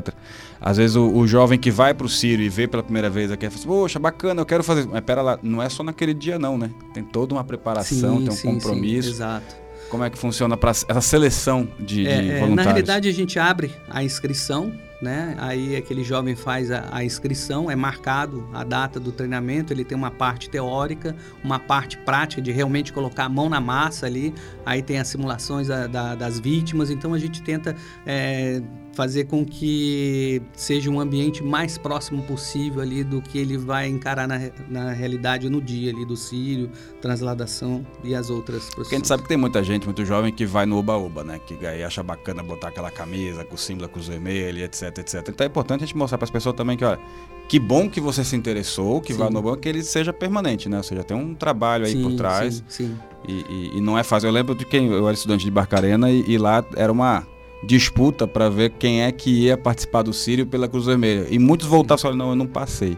Às 0.62 0.78
vezes 0.78 0.96
o, 0.96 1.08
o 1.10 1.28
jovem 1.28 1.58
que 1.58 1.72
vai 1.72 1.94
para 1.94 2.06
o 2.06 2.10
Ciro 2.10 2.42
e 2.42 2.50
vê 2.50 2.68
pela 2.68 2.84
primeira 2.84 3.10
vez 3.10 3.32
aqui, 3.32 3.46
fala 3.50 3.60
assim, 3.60 3.68
poxa, 3.68 4.00
bacana, 4.00 4.42
eu 4.42 4.46
quero 4.46 4.64
fazer. 4.64 4.88
Mas 4.88 5.02
pera 5.02 5.22
lá, 5.22 5.40
não 5.42 5.62
é 5.62 5.70
só 5.70 5.84
naquele 5.84 6.14
dia 6.14 6.38
não, 6.38 6.58
né? 6.58 6.70
Tem 6.94 7.04
toda 7.04 7.34
uma 7.34 7.44
preparação, 7.44 8.18
sim, 8.18 8.24
tem 8.24 8.34
um 8.34 8.36
sim, 8.36 8.54
compromisso. 8.54 9.10
Sim, 9.10 9.16
exato. 9.16 9.56
Como 9.90 10.04
é 10.04 10.10
que 10.10 10.18
funciona 10.18 10.56
para 10.56 10.70
essa 10.70 11.02
seleção 11.02 11.68
de, 11.80 12.08
é, 12.08 12.22
de 12.22 12.32
é, 12.32 12.40
voluntários? 12.40 12.56
Na 12.56 12.64
realidade, 12.64 13.10
a 13.10 13.12
gente 13.12 13.40
abre 13.40 13.74
a 13.90 14.04
inscrição, 14.04 14.72
né? 15.02 15.36
Aí 15.40 15.76
aquele 15.76 16.04
jovem 16.04 16.36
faz 16.36 16.70
a, 16.72 16.88
a, 16.92 17.04
inscrição, 17.04 17.72
é 17.72 17.76
marcado 17.76 18.48
a 18.54 18.64
data 18.64 19.00
do 19.00 19.12
treinamento, 19.12 19.74
ele 19.74 19.84
tem 19.84 19.98
uma 19.98 20.12
parte 20.12 20.50
teórica, 20.50 21.16
uma 21.44 21.58
parte 21.58 21.98
prática 21.98 22.42
de 22.42 22.52
realmente 22.52 22.92
colocar 22.94 23.26
a 23.26 23.30
mão 23.30 23.50
na 23.50 23.60
massa 23.60 24.06
ali, 24.06 24.34
aí 24.66 24.84
tem 24.84 25.00
as 25.00 25.08
simulações 25.08 25.68
da, 25.68 25.88
da, 25.88 26.16
das 26.16 26.40
vítimas, 26.40 26.92
então 26.92 27.14
a 27.14 27.20
gente 27.20 27.42
tenta 27.42 27.76
é, 28.06 28.62
fazer 29.00 29.28
com 29.28 29.46
que 29.46 30.42
seja 30.52 30.92
um 30.92 31.00
ambiente 31.00 31.42
mais 31.42 31.78
próximo 31.78 32.22
possível 32.24 32.82
ali 32.82 33.02
do 33.02 33.22
que 33.22 33.38
ele 33.38 33.58
vai 33.58 33.88
encarar 33.88 34.28
na, 34.28 34.38
na 34.68 34.92
realidade 34.92 35.50
no 35.50 35.62
dia 35.62 35.90
ali 35.90 36.04
do 36.06 36.18
Sírio, 36.18 36.70
transladação 37.02 37.88
e 38.04 38.14
as 38.14 38.30
outras 38.30 38.64
profissões. 38.64 38.76
Porque 38.76 38.96
a 38.96 38.98
gente 38.98 39.08
sabe 39.08 39.24
que 39.24 39.30
tem 39.30 39.38
muita 39.38 39.64
gente, 39.64 39.86
muito 39.86 40.04
jovem, 40.04 40.34
que 40.34 40.46
vai 40.46 40.66
no 40.66 40.78
oba-oba, 40.78 41.24
né? 41.24 41.40
Que 41.40 41.66
aí 41.66 41.82
acha 41.82 42.04
bacana 42.04 42.44
botar 42.44 42.68
aquela 42.68 42.92
camisa 42.92 43.46
com 43.46 43.56
o 43.56 43.58
símbolo 43.58 43.88
cruz 43.88 44.10
vermelha, 44.10 44.66
etc, 44.66 44.98
etc. 44.98 45.30
Então 45.30 45.46
é 45.46 45.48
importante 45.48 45.86
a 45.86 45.88
gente 45.88 45.96
mostrar 45.96 46.18
para 46.18 46.26
as 46.26 46.32
pessoas 46.32 46.54
também 46.58 46.76
que, 46.76 46.84
olha, 46.84 47.00
que 47.48 47.58
bom 47.58 47.90
que 47.90 48.02
você 48.02 48.22
se 48.22 48.36
interessou, 48.36 49.00
que 49.00 49.14
sim. 49.14 49.20
vai 49.20 49.30
no 49.30 49.40
oba 49.40 49.56
que 49.56 49.70
ele 49.70 49.82
seja 49.82 50.12
permanente, 50.12 50.68
né? 50.68 50.76
Ou 50.76 50.84
seja, 50.84 51.06
tem 51.06 51.16
um 51.16 51.34
trabalho 51.34 51.86
aí 51.86 51.94
sim, 51.94 52.04
por 52.04 52.16
trás. 52.18 52.56
Sim, 52.68 52.88
sim. 52.90 53.00
E, 53.26 53.46
e, 53.50 53.78
e, 53.78 53.82
não 53.82 53.98
é 53.98 54.04
fácil. 54.04 54.28
Eu 54.28 54.34
lembro 54.34 54.54
de 54.56 54.66
quem 54.66 54.88
eu 54.88 55.08
era 55.08 55.14
estudante 55.14 55.46
de 55.46 55.52
Barcarena 55.52 56.12
e, 56.12 56.26
e 56.28 56.38
lá 56.38 56.66
era 56.76 56.92
uma 56.92 57.26
disputa 57.64 58.28
para 58.28 58.50
ver 58.50 58.72
quem 58.72 59.02
é 59.04 59.12
que 59.12 59.30
ia 59.30 59.58
participar 59.58 60.02
do 60.02 60.14
Sírio 60.14 60.46
pela 60.46 60.68
Cruz 60.68 60.86
Vermelha. 60.86 61.28
E 61.30 61.38
muitos 61.38 61.68
voltaram 61.68 62.00
e 62.00 62.02
falaram, 62.02 62.18
não, 62.18 62.30
eu 62.30 62.36
não 62.36 62.48
passei. 62.48 62.98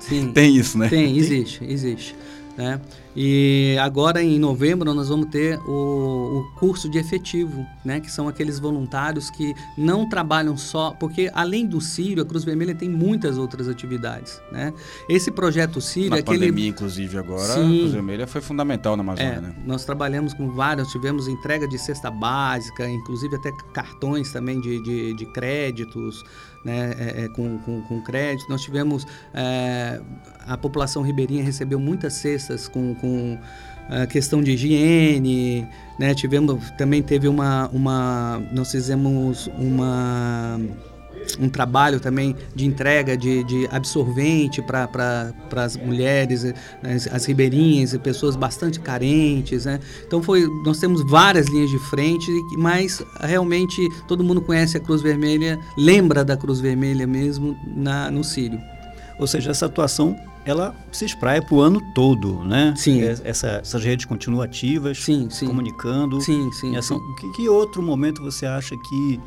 Sim. 0.00 0.32
Tem 0.32 0.56
isso, 0.56 0.76
né? 0.76 0.88
Tem, 0.88 1.16
existe, 1.16 1.64
existe. 1.64 2.14
Né? 2.56 2.80
E 3.14 3.76
agora 3.80 4.22
em 4.22 4.38
novembro 4.38 4.94
nós 4.94 5.08
vamos 5.08 5.26
ter 5.26 5.58
o, 5.60 6.40
o, 6.40 6.52
curso 6.58 6.88
de 6.88 6.98
efetivo, 6.98 7.66
né? 7.84 8.00
que 8.00 8.10
são 8.10 8.26
aqueles 8.26 8.58
voluntários 8.58 9.28
que 9.30 9.54
não 9.76 10.08
trabalham 10.08 10.56
só, 10.56 10.92
porque 10.92 11.30
além 11.34 11.66
do 11.66 11.80
Sírio, 11.80 12.22
a 12.22 12.26
Cruz 12.26 12.42
Vermelha 12.42 12.74
tem 12.74 12.88
muitas 12.88 13.36
outras 13.36 13.68
atividades. 13.68 14.40
Né? 14.50 14.72
Esse 15.08 15.30
projeto 15.30 15.80
Sírio... 15.80 16.10
Na 16.10 16.18
é 16.18 16.22
pandemia, 16.22 16.48
aquele... 16.48 16.68
inclusive, 16.68 17.18
agora, 17.18 17.52
Sim. 17.52 17.76
a 17.76 17.78
Cruz 17.80 17.92
Vermelha 17.92 18.26
foi 18.26 18.40
fundamental 18.40 18.96
na 18.96 19.02
Amazônia. 19.02 19.32
É, 19.32 19.40
né? 19.40 19.54
Nós 19.66 19.84
trabalhamos 19.84 20.32
com 20.32 20.50
vários, 20.50 20.90
tivemos 20.90 21.28
entrega 21.28 21.68
de 21.68 21.78
cesta 21.78 22.10
básica, 22.10 22.88
inclusive 22.88 23.36
até 23.36 23.52
cartões 23.74 24.32
também 24.32 24.60
de, 24.60 24.82
de, 24.82 25.14
de 25.14 25.26
créditos, 25.26 26.24
né, 26.64 26.94
é, 26.98 27.24
é, 27.24 27.28
com, 27.28 27.58
com, 27.58 27.80
com, 27.82 28.00
crédito. 28.02 28.48
Nós 28.48 28.62
tivemos, 28.62 29.06
é, 29.34 30.00
a 30.46 30.56
população 30.56 31.02
ribeirinha 31.02 31.42
recebeu 31.42 31.78
muitas 31.80 32.14
cestas 32.14 32.68
com, 32.68 32.94
com 32.94 33.38
a 33.88 34.06
questão 34.06 34.42
de 34.42 34.52
higiene, 34.52 35.66
né, 35.98 36.14
tivemos, 36.14 36.70
também 36.72 37.02
teve 37.02 37.28
uma, 37.28 37.68
uma, 37.68 38.40
nós 38.52 38.70
fizemos 38.70 39.48
uma 39.58 40.58
um 41.40 41.48
trabalho 41.48 42.00
também 42.00 42.36
de 42.54 42.66
entrega 42.66 43.16
de, 43.16 43.44
de 43.44 43.68
absorvente 43.70 44.62
para 44.62 44.86
pra, 44.88 45.32
as 45.56 45.76
mulheres, 45.76 46.44
as, 46.82 47.06
as, 47.06 47.24
ribeirinhas 47.24 47.92
e 47.92 47.98
pessoas 47.98 48.36
bastante 48.36 48.80
carentes. 48.80 49.64
Né? 49.64 49.80
Então 50.06 50.22
foi, 50.22 50.46
nós 50.64 50.78
temos 50.78 51.02
várias 51.08 51.46
linhas 51.48 51.70
de 51.70 51.78
frente, 51.78 52.30
mas 52.56 53.02
realmente 53.20 53.88
todo 54.06 54.24
mundo 54.24 54.40
conhece 54.40 54.76
a 54.76 54.80
Cruz 54.80 55.02
Vermelha, 55.02 55.58
lembra 55.76 56.24
da 56.24 56.36
Cruz 56.36 56.60
Vermelha 56.60 57.06
mesmo 57.06 57.56
na, 57.76 58.10
no 58.10 58.22
Sírio. 58.24 58.60
Ou 59.18 59.26
seja, 59.26 59.50
essa 59.50 59.66
atuação 59.66 60.16
ela 60.44 60.74
se 60.90 61.04
espraia 61.04 61.40
para 61.40 61.54
o 61.54 61.60
ano 61.60 61.80
todo, 61.94 62.42
né? 62.44 62.74
Sim. 62.76 63.02
Essa, 63.02 63.48
essas 63.62 63.84
redes 63.84 64.06
continuam 64.06 64.42
ativas, 64.42 64.98
sim, 64.98 65.28
sim. 65.30 65.46
comunicando. 65.46 66.20
Sim, 66.20 66.50
sim. 66.52 66.76
Assim, 66.76 66.94
sim. 66.94 67.14
Que, 67.20 67.32
que 67.32 67.48
outro 67.48 67.80
momento 67.82 68.22
você 68.22 68.46
acha 68.46 68.76
que 68.76 69.20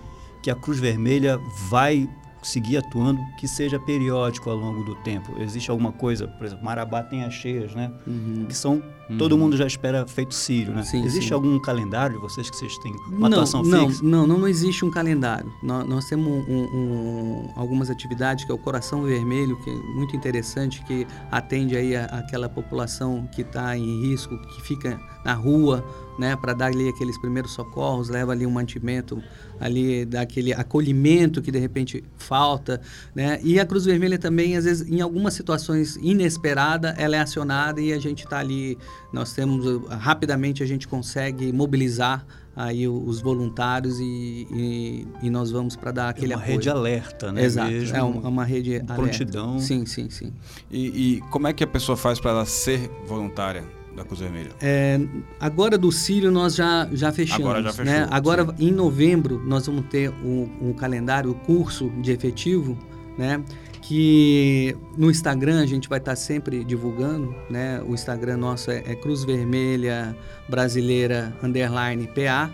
que 0.46 0.52
a 0.52 0.56
Cruz 0.56 0.80
Vermelha 0.80 1.40
vai 1.72 2.08
seguir 2.44 2.78
atuando 2.78 3.20
que 3.40 3.48
seja 3.48 3.80
periódico 3.80 4.48
ao 4.48 4.56
longo 4.56 4.84
do 4.84 4.94
tempo. 4.98 5.34
Existe 5.40 5.72
alguma 5.72 5.92
coisa, 5.92 6.28
por 6.28 6.46
exemplo, 6.46 6.64
Marabá 6.64 7.02
tem 7.02 7.24
as 7.24 7.34
cheias, 7.34 7.74
né? 7.74 7.92
Uhum. 8.06 8.46
Que 8.48 8.54
são 8.54 8.84
uhum. 9.10 9.18
todo 9.18 9.36
mundo 9.36 9.58
já 9.58 9.66
espera 9.66 10.06
feito 10.06 10.36
sírio, 10.36 10.72
né? 10.72 10.84
Sim, 10.84 11.04
existe 11.04 11.30
sim. 11.30 11.34
algum 11.34 11.60
calendário 11.60 12.22
vocês 12.22 12.48
que 12.48 12.56
vocês 12.56 12.78
têm 12.78 12.96
uma 13.08 13.28
não, 13.28 13.40
atuação 13.40 13.64
não, 13.64 13.88
fixa? 13.90 14.04
Não, 14.04 14.28
não, 14.28 14.38
não 14.38 14.48
existe 14.48 14.86
um 14.86 14.92
calendário. 14.92 15.52
Nós, 15.64 15.88
nós 15.88 16.06
temos 16.06 16.28
um, 16.48 16.64
um, 16.64 17.50
algumas 17.56 17.90
atividades 17.90 18.46
que 18.46 18.52
é 18.52 18.54
o 18.54 18.60
Coração 18.60 19.02
Vermelho, 19.02 19.60
que 19.64 19.72
é 19.72 19.74
muito 19.74 20.16
interessante, 20.16 20.84
que 20.84 21.08
atende 21.32 21.76
aí 21.76 21.96
a, 21.96 22.06
aquela 22.06 22.48
população 22.48 23.28
que 23.34 23.42
está 23.42 23.76
em 23.76 24.02
risco, 24.04 24.38
que 24.38 24.62
fica 24.62 25.02
na 25.26 25.34
rua, 25.34 25.84
né, 26.18 26.36
para 26.36 26.54
dar 26.54 26.68
ali 26.68 26.90
aqueles 26.90 27.18
primeiros 27.18 27.52
socorros, 27.52 28.10
leva 28.10 28.32
ali 28.32 28.46
um 28.46 28.52
mantimento 28.52 29.22
ali 29.60 30.06
daquele 30.06 30.54
acolhimento 30.54 31.42
que 31.42 31.52
de 31.52 31.60
repente 31.60 32.04
falta, 32.18 32.82
né? 33.14 33.40
E 33.44 33.60
a 33.60 33.66
Cruz 33.66 33.86
Vermelha 33.86 34.18
também, 34.18 34.58
às 34.58 34.66
vezes, 34.66 34.90
em 34.90 35.02
algumas 35.02 35.34
situações 35.34 35.96
inesperadas, 35.98 36.94
ela 36.98 37.16
é 37.16 37.20
acionada 37.20 37.82
e 37.82 37.94
a 37.94 38.00
gente 38.00 38.24
está 38.24 38.40
ali, 38.40 38.78
nós 39.14 39.34
temos 39.34 39.66
rapidamente 39.90 40.62
a 40.64 40.66
gente 40.66 40.88
consegue 40.88 41.52
mobilizar 41.52 42.26
aí 42.56 42.88
os 42.88 43.20
voluntários 43.20 44.00
e, 44.00 44.48
e, 44.50 45.08
e 45.24 45.30
nós 45.30 45.52
vamos 45.52 45.76
para 45.76 45.92
dar 45.92 46.10
aquele 46.10 46.32
é 46.32 46.36
uma 46.36 46.42
apoio. 46.42 46.58
rede 46.58 46.70
alerta, 46.70 47.32
né? 47.32 47.44
Exato, 47.44 47.72
Mesmo, 47.72 47.98
é 47.98 48.04
uma, 48.04 48.30
uma 48.30 48.46
rede 48.46 48.76
alerta. 48.76 48.94
prontidão. 48.94 49.60
Sim, 49.60 49.86
sim, 49.86 50.10
sim. 50.10 50.32
E, 50.72 51.16
e 51.16 51.22
como 51.30 51.48
é 51.48 51.54
que 51.54 51.64
a 51.64 51.68
pessoa 51.68 51.98
faz 51.98 52.20
para 52.20 52.32
ela 52.32 52.46
ser 52.46 52.90
voluntária? 53.06 53.64
Da 53.96 54.04
Cruz 54.04 54.20
Vermelha? 54.20 54.52
É, 54.62 55.00
agora 55.40 55.78
do 55.78 55.92
Sírio 55.92 56.32
nós 56.32 56.56
já, 56.56 56.88
já 56.92 57.12
fechamos. 57.12 57.46
Agora 57.46 57.64
já 57.64 57.72
fechou. 57.72 57.86
Né? 57.86 58.08
Agora 58.12 58.46
sim. 58.46 58.68
em 58.68 58.72
novembro 58.72 59.42
nós 59.46 59.66
vamos 59.66 59.86
ter 59.88 60.10
o, 60.10 60.50
o 60.60 60.76
calendário, 60.78 61.32
o 61.32 61.36
curso 61.36 61.90
de 62.02 62.12
efetivo, 62.12 62.78
né? 63.18 63.42
Que 63.82 64.76
no 64.98 65.12
Instagram 65.12 65.62
a 65.62 65.66
gente 65.66 65.88
vai 65.88 66.00
estar 66.00 66.16
sempre 66.16 66.64
divulgando, 66.64 67.36
né? 67.50 67.82
O 67.88 67.94
Instagram 67.94 68.38
nosso 68.38 68.72
é, 68.72 68.84
é 68.86 68.96
Cruz 68.96 69.24
Vermelha 69.24 70.16
Brasileira 70.50 71.36
Underline 71.42 72.08
PA. 72.08 72.52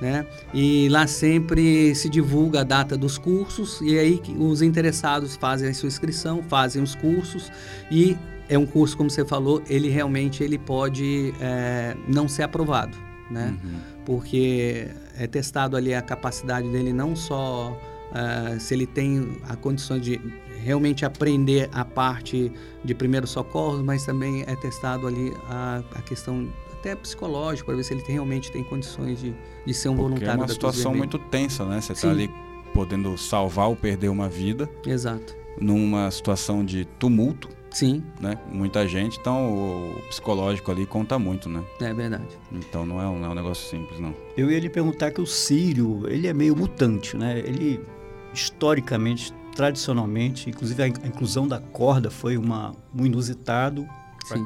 Né? 0.00 0.26
E 0.52 0.88
lá 0.90 1.06
sempre 1.06 1.94
se 1.94 2.10
divulga 2.10 2.60
a 2.60 2.64
data 2.64 2.96
dos 2.96 3.16
cursos 3.16 3.80
e 3.80 3.96
aí 3.96 4.20
os 4.38 4.60
interessados 4.60 5.36
fazem 5.36 5.70
a 5.70 5.72
sua 5.72 5.86
inscrição, 5.86 6.42
fazem 6.42 6.82
os 6.82 6.96
cursos 6.96 7.50
e 7.90 8.16
é 8.48 8.58
um 8.58 8.66
curso, 8.66 8.96
como 8.96 9.10
você 9.10 9.24
falou, 9.24 9.62
ele 9.68 9.88
realmente 9.88 10.42
ele 10.42 10.58
pode 10.58 11.32
é, 11.40 11.96
não 12.06 12.28
ser 12.28 12.42
aprovado, 12.42 12.96
né? 13.30 13.56
Uhum. 13.62 13.78
Porque 14.04 14.88
é 15.18 15.26
testado 15.26 15.76
ali 15.76 15.94
a 15.94 16.02
capacidade 16.02 16.68
dele 16.68 16.92
não 16.92 17.16
só 17.16 17.78
uh, 18.10 18.60
se 18.60 18.74
ele 18.74 18.86
tem 18.86 19.38
a 19.48 19.56
condição 19.56 19.98
de 19.98 20.20
realmente 20.62 21.04
aprender 21.04 21.68
a 21.72 21.84
parte 21.84 22.52
de 22.84 22.94
primeiro 22.94 23.26
socorro, 23.26 23.82
mas 23.82 24.04
também 24.04 24.42
é 24.46 24.54
testado 24.56 25.06
ali 25.06 25.32
a, 25.48 25.82
a 25.94 26.02
questão 26.02 26.48
até 26.72 26.94
psicológica 26.94 27.66
para 27.66 27.76
ver 27.76 27.82
se 27.82 27.94
ele 27.94 28.02
tem, 28.02 28.14
realmente 28.14 28.52
tem 28.52 28.62
condições 28.62 29.20
de, 29.20 29.34
de 29.64 29.74
ser 29.74 29.88
um 29.88 29.96
Porque 29.96 30.08
voluntário. 30.08 30.40
É 30.40 30.44
uma 30.44 30.48
situação 30.48 30.94
muito 30.94 31.18
tensa, 31.18 31.64
né? 31.64 31.80
Você 31.80 31.92
está 31.92 32.10
ali 32.10 32.30
podendo 32.74 33.16
salvar 33.16 33.68
ou 33.68 33.76
perder 33.76 34.08
uma 34.08 34.28
vida. 34.28 34.68
Exato. 34.86 35.34
Numa 35.58 36.10
situação 36.10 36.64
de 36.64 36.84
tumulto 36.84 37.48
Sim. 37.74 38.04
Né? 38.20 38.38
Muita 38.52 38.86
gente, 38.86 39.18
então 39.18 39.52
o 39.52 40.00
psicológico 40.08 40.70
ali 40.70 40.86
conta 40.86 41.18
muito, 41.18 41.48
né? 41.48 41.60
É 41.80 41.92
verdade. 41.92 42.38
Então 42.52 42.86
não 42.86 43.02
é 43.02 43.08
um, 43.08 43.18
não 43.18 43.26
é 43.26 43.30
um 43.30 43.34
negócio 43.34 43.68
simples, 43.68 43.98
não. 43.98 44.14
Eu 44.36 44.48
ia 44.48 44.60
lhe 44.60 44.70
perguntar 44.70 45.10
que 45.10 45.20
o 45.20 45.26
Sírio, 45.26 46.04
ele 46.08 46.28
é 46.28 46.32
meio 46.32 46.54
mutante, 46.54 47.16
né? 47.16 47.36
Ele, 47.40 47.84
historicamente, 48.32 49.34
tradicionalmente, 49.56 50.48
inclusive 50.48 50.84
a 50.84 50.86
inclusão 50.86 51.48
da 51.48 51.58
corda 51.58 52.12
foi 52.12 52.36
uma, 52.36 52.72
um 52.96 53.04
inusitado. 53.04 53.84
Sim. 54.24 54.44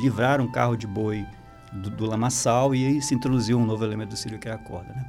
Livrar 0.00 0.40
um 0.40 0.50
carro 0.50 0.74
de 0.74 0.86
boi 0.86 1.26
do, 1.70 1.90
do 1.90 2.06
lamaçal 2.06 2.74
e 2.74 2.86
aí 2.86 3.02
se 3.02 3.14
introduziu 3.14 3.58
um 3.58 3.66
novo 3.66 3.84
elemento 3.84 4.10
do 4.10 4.16
Sírio, 4.16 4.38
que 4.38 4.48
é 4.48 4.52
a 4.52 4.58
corda, 4.58 4.88
né? 4.94 5.06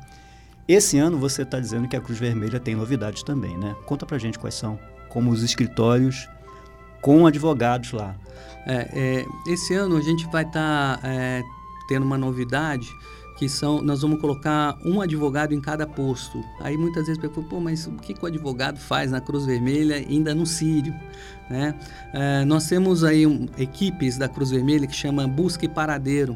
Esse 0.67 0.98
ano 0.98 1.17
você 1.17 1.43
está 1.43 1.58
dizendo 1.58 1.88
que 1.88 1.96
a 1.96 2.01
Cruz 2.01 2.19
Vermelha 2.19 2.60
tem 2.60 2.75
novidades 2.75 3.24
também, 3.24 3.58
né? 3.58 3.77
Conta 3.86 4.05
pra 4.05 4.17
gente 4.17 4.38
quais 4.38 4.55
são, 4.55 4.77
como 5.08 5.31
os 5.31 5.41
escritórios 5.41 6.27
com 7.01 7.25
advogados 7.25 7.91
lá. 7.91 8.15
É, 8.65 8.88
é, 8.94 9.25
esse 9.51 9.74
ano 9.74 9.98
a 9.98 10.01
gente 10.01 10.25
vai 10.27 10.44
estar 10.44 11.00
tá, 11.00 11.08
é, 11.08 11.41
tendo 11.88 12.06
uma 12.06 12.18
novidade 12.18 12.88
que 13.38 13.48
são, 13.48 13.82
nós 13.82 14.01
vamos 14.01 14.20
colocar 14.20 14.77
um 14.84 15.00
advogado 15.00 15.53
em 15.53 15.62
cada 15.62 15.88
posto. 15.88 16.44
Aí 16.60 16.75
muitas 16.75 17.08
vezes 17.08 17.18
perguntam, 17.18 17.44
pô, 17.46 17.60
mas 17.62 17.88
o 17.88 17.91
que, 17.91 18.13
que 18.13 18.22
o 18.22 18.27
advogado 18.27 18.77
faz 18.77 19.12
na 19.12 19.22
Cruz 19.22 19.46
Vermelha 19.46 19.96
ainda 19.96 20.36
no 20.36 20.46
Sírio? 20.46 20.94
Né? 21.50 21.74
É, 22.13 22.44
nós 22.44 22.68
temos 22.68 23.03
aí 23.03 23.25
um, 23.25 23.48
equipes 23.58 24.18
da 24.18 24.27
Cruz 24.27 24.51
Vermelha 24.51 24.86
que 24.86 24.96
chama 24.96 25.25
Busca 25.25 25.63
e 25.63 25.70
Paradeiro 25.70 26.36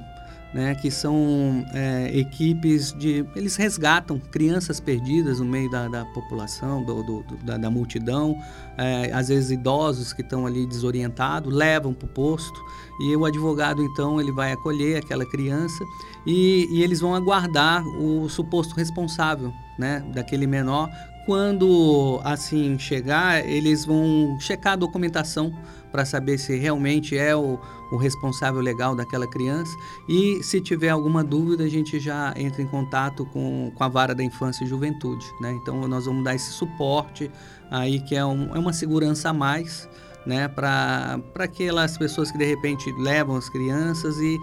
né, 0.53 0.75
que 0.75 0.91
são 0.91 1.65
é, 1.74 2.12
equipes 2.15 2.93
de. 2.93 3.25
Eles 3.36 3.55
resgatam 3.55 4.19
crianças 4.19 4.79
perdidas 4.79 5.39
no 5.39 5.45
meio 5.45 5.69
da, 5.69 5.88
da 5.88 6.05
população, 6.05 6.83
do, 6.83 7.01
do, 7.03 7.24
da, 7.43 7.57
da, 7.57 7.69
multidão, 7.72 8.38
é, 8.77 9.12
às 9.12 9.29
vezes 9.29 9.50
idosos 9.50 10.13
que 10.13 10.22
estão 10.22 10.45
ali 10.45 10.67
desorientados, 10.67 11.51
levam 11.51 11.93
para 11.93 12.05
o 12.05 12.10
posto 12.10 12.60
e 13.01 13.15
o 13.15 13.25
advogado 13.25 13.83
então 13.83 14.22
ele 14.22 14.31
vai 14.31 14.51
acolher 14.51 14.98
aquela 14.98 15.25
criança 15.25 15.83
e, 16.25 16.67
e 16.72 16.83
eles 16.83 17.00
vão 17.00 17.15
aguardar 17.15 17.83
o 18.00 18.29
suposto 18.29 18.75
responsável 18.75 19.51
né, 19.79 20.05
daquele 20.13 20.45
menor 20.45 20.89
quando 21.25 22.19
assim 22.23 22.77
chegar, 22.77 23.45
eles 23.47 23.85
vão 23.85 24.37
checar 24.39 24.73
a 24.73 24.75
documentação 24.75 25.53
para 25.91 26.05
saber 26.05 26.37
se 26.37 26.57
realmente 26.57 27.17
é 27.17 27.35
o, 27.35 27.59
o, 27.91 27.97
responsável 27.97 28.59
legal 28.59 28.95
daquela 28.95 29.27
criança 29.27 29.71
e 30.09 30.41
se 30.41 30.59
tiver 30.59 30.89
alguma 30.89 31.23
dúvida 31.23 31.63
a 31.63 31.69
gente 31.69 31.99
já 31.99 32.33
entra 32.35 32.61
em 32.61 32.67
contato 32.67 33.25
com, 33.27 33.71
com 33.75 33.83
a 33.83 33.87
vara 33.87 34.15
da 34.15 34.23
infância 34.23 34.63
e 34.63 34.67
juventude, 34.67 35.25
né? 35.39 35.51
Então 35.61 35.87
nós 35.87 36.05
vamos 36.05 36.23
dar 36.23 36.33
esse 36.33 36.51
suporte 36.51 37.29
aí 37.69 37.99
que 38.01 38.15
é, 38.15 38.25
um, 38.25 38.55
é 38.55 38.59
uma 38.59 38.73
segurança 38.73 39.29
a 39.29 39.33
mais, 39.33 39.87
né? 40.25 40.47
Para 40.47 41.21
aquelas 41.35 41.97
pessoas 41.97 42.31
que 42.31 42.37
de 42.37 42.45
repente 42.45 42.91
levam 42.93 43.35
as 43.35 43.47
crianças 43.47 44.17
e 44.17 44.37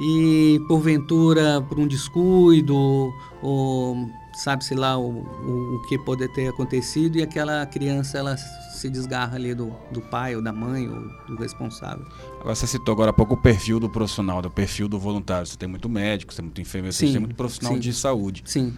e 0.00 0.58
porventura 0.66 1.60
por 1.60 1.78
um 1.78 1.86
descuido 1.86 2.74
ou 3.42 4.08
sabe-se 4.34 4.74
lá 4.74 4.96
o, 4.98 5.10
o, 5.10 5.76
o, 5.76 5.82
que 5.88 5.98
pode 5.98 6.26
ter 6.28 6.48
acontecido 6.48 7.16
e 7.16 7.22
aquela 7.22 7.64
criança 7.66 8.18
ela 8.18 8.36
se 8.36 8.88
desgarra 8.88 9.36
ali 9.36 9.54
do, 9.54 9.74
do 9.90 10.00
pai 10.00 10.36
ou 10.36 10.42
da 10.42 10.52
mãe 10.52 10.88
ou 10.88 11.08
do 11.26 11.36
responsável. 11.36 12.06
Agora 12.40 12.54
você 12.54 12.66
citou 12.66 12.92
agora 12.92 13.10
há 13.10 13.12
pouco 13.12 13.34
o 13.34 13.36
perfil 13.36 13.78
do 13.80 13.88
profissional, 13.88 14.40
do 14.40 14.50
perfil 14.50 14.88
do 14.88 14.98
voluntário. 14.98 15.46
Você 15.46 15.56
tem 15.56 15.68
muito 15.68 15.88
médico, 15.88 16.32
você 16.32 16.38
tem 16.38 16.44
muito 16.46 16.60
enfermeiro, 16.60 16.94
você 16.94 17.06
tem 17.06 17.18
muito 17.18 17.34
profissional 17.34 17.74
sim. 17.74 17.80
de 17.80 17.92
saúde. 17.92 18.42
Sim. 18.46 18.76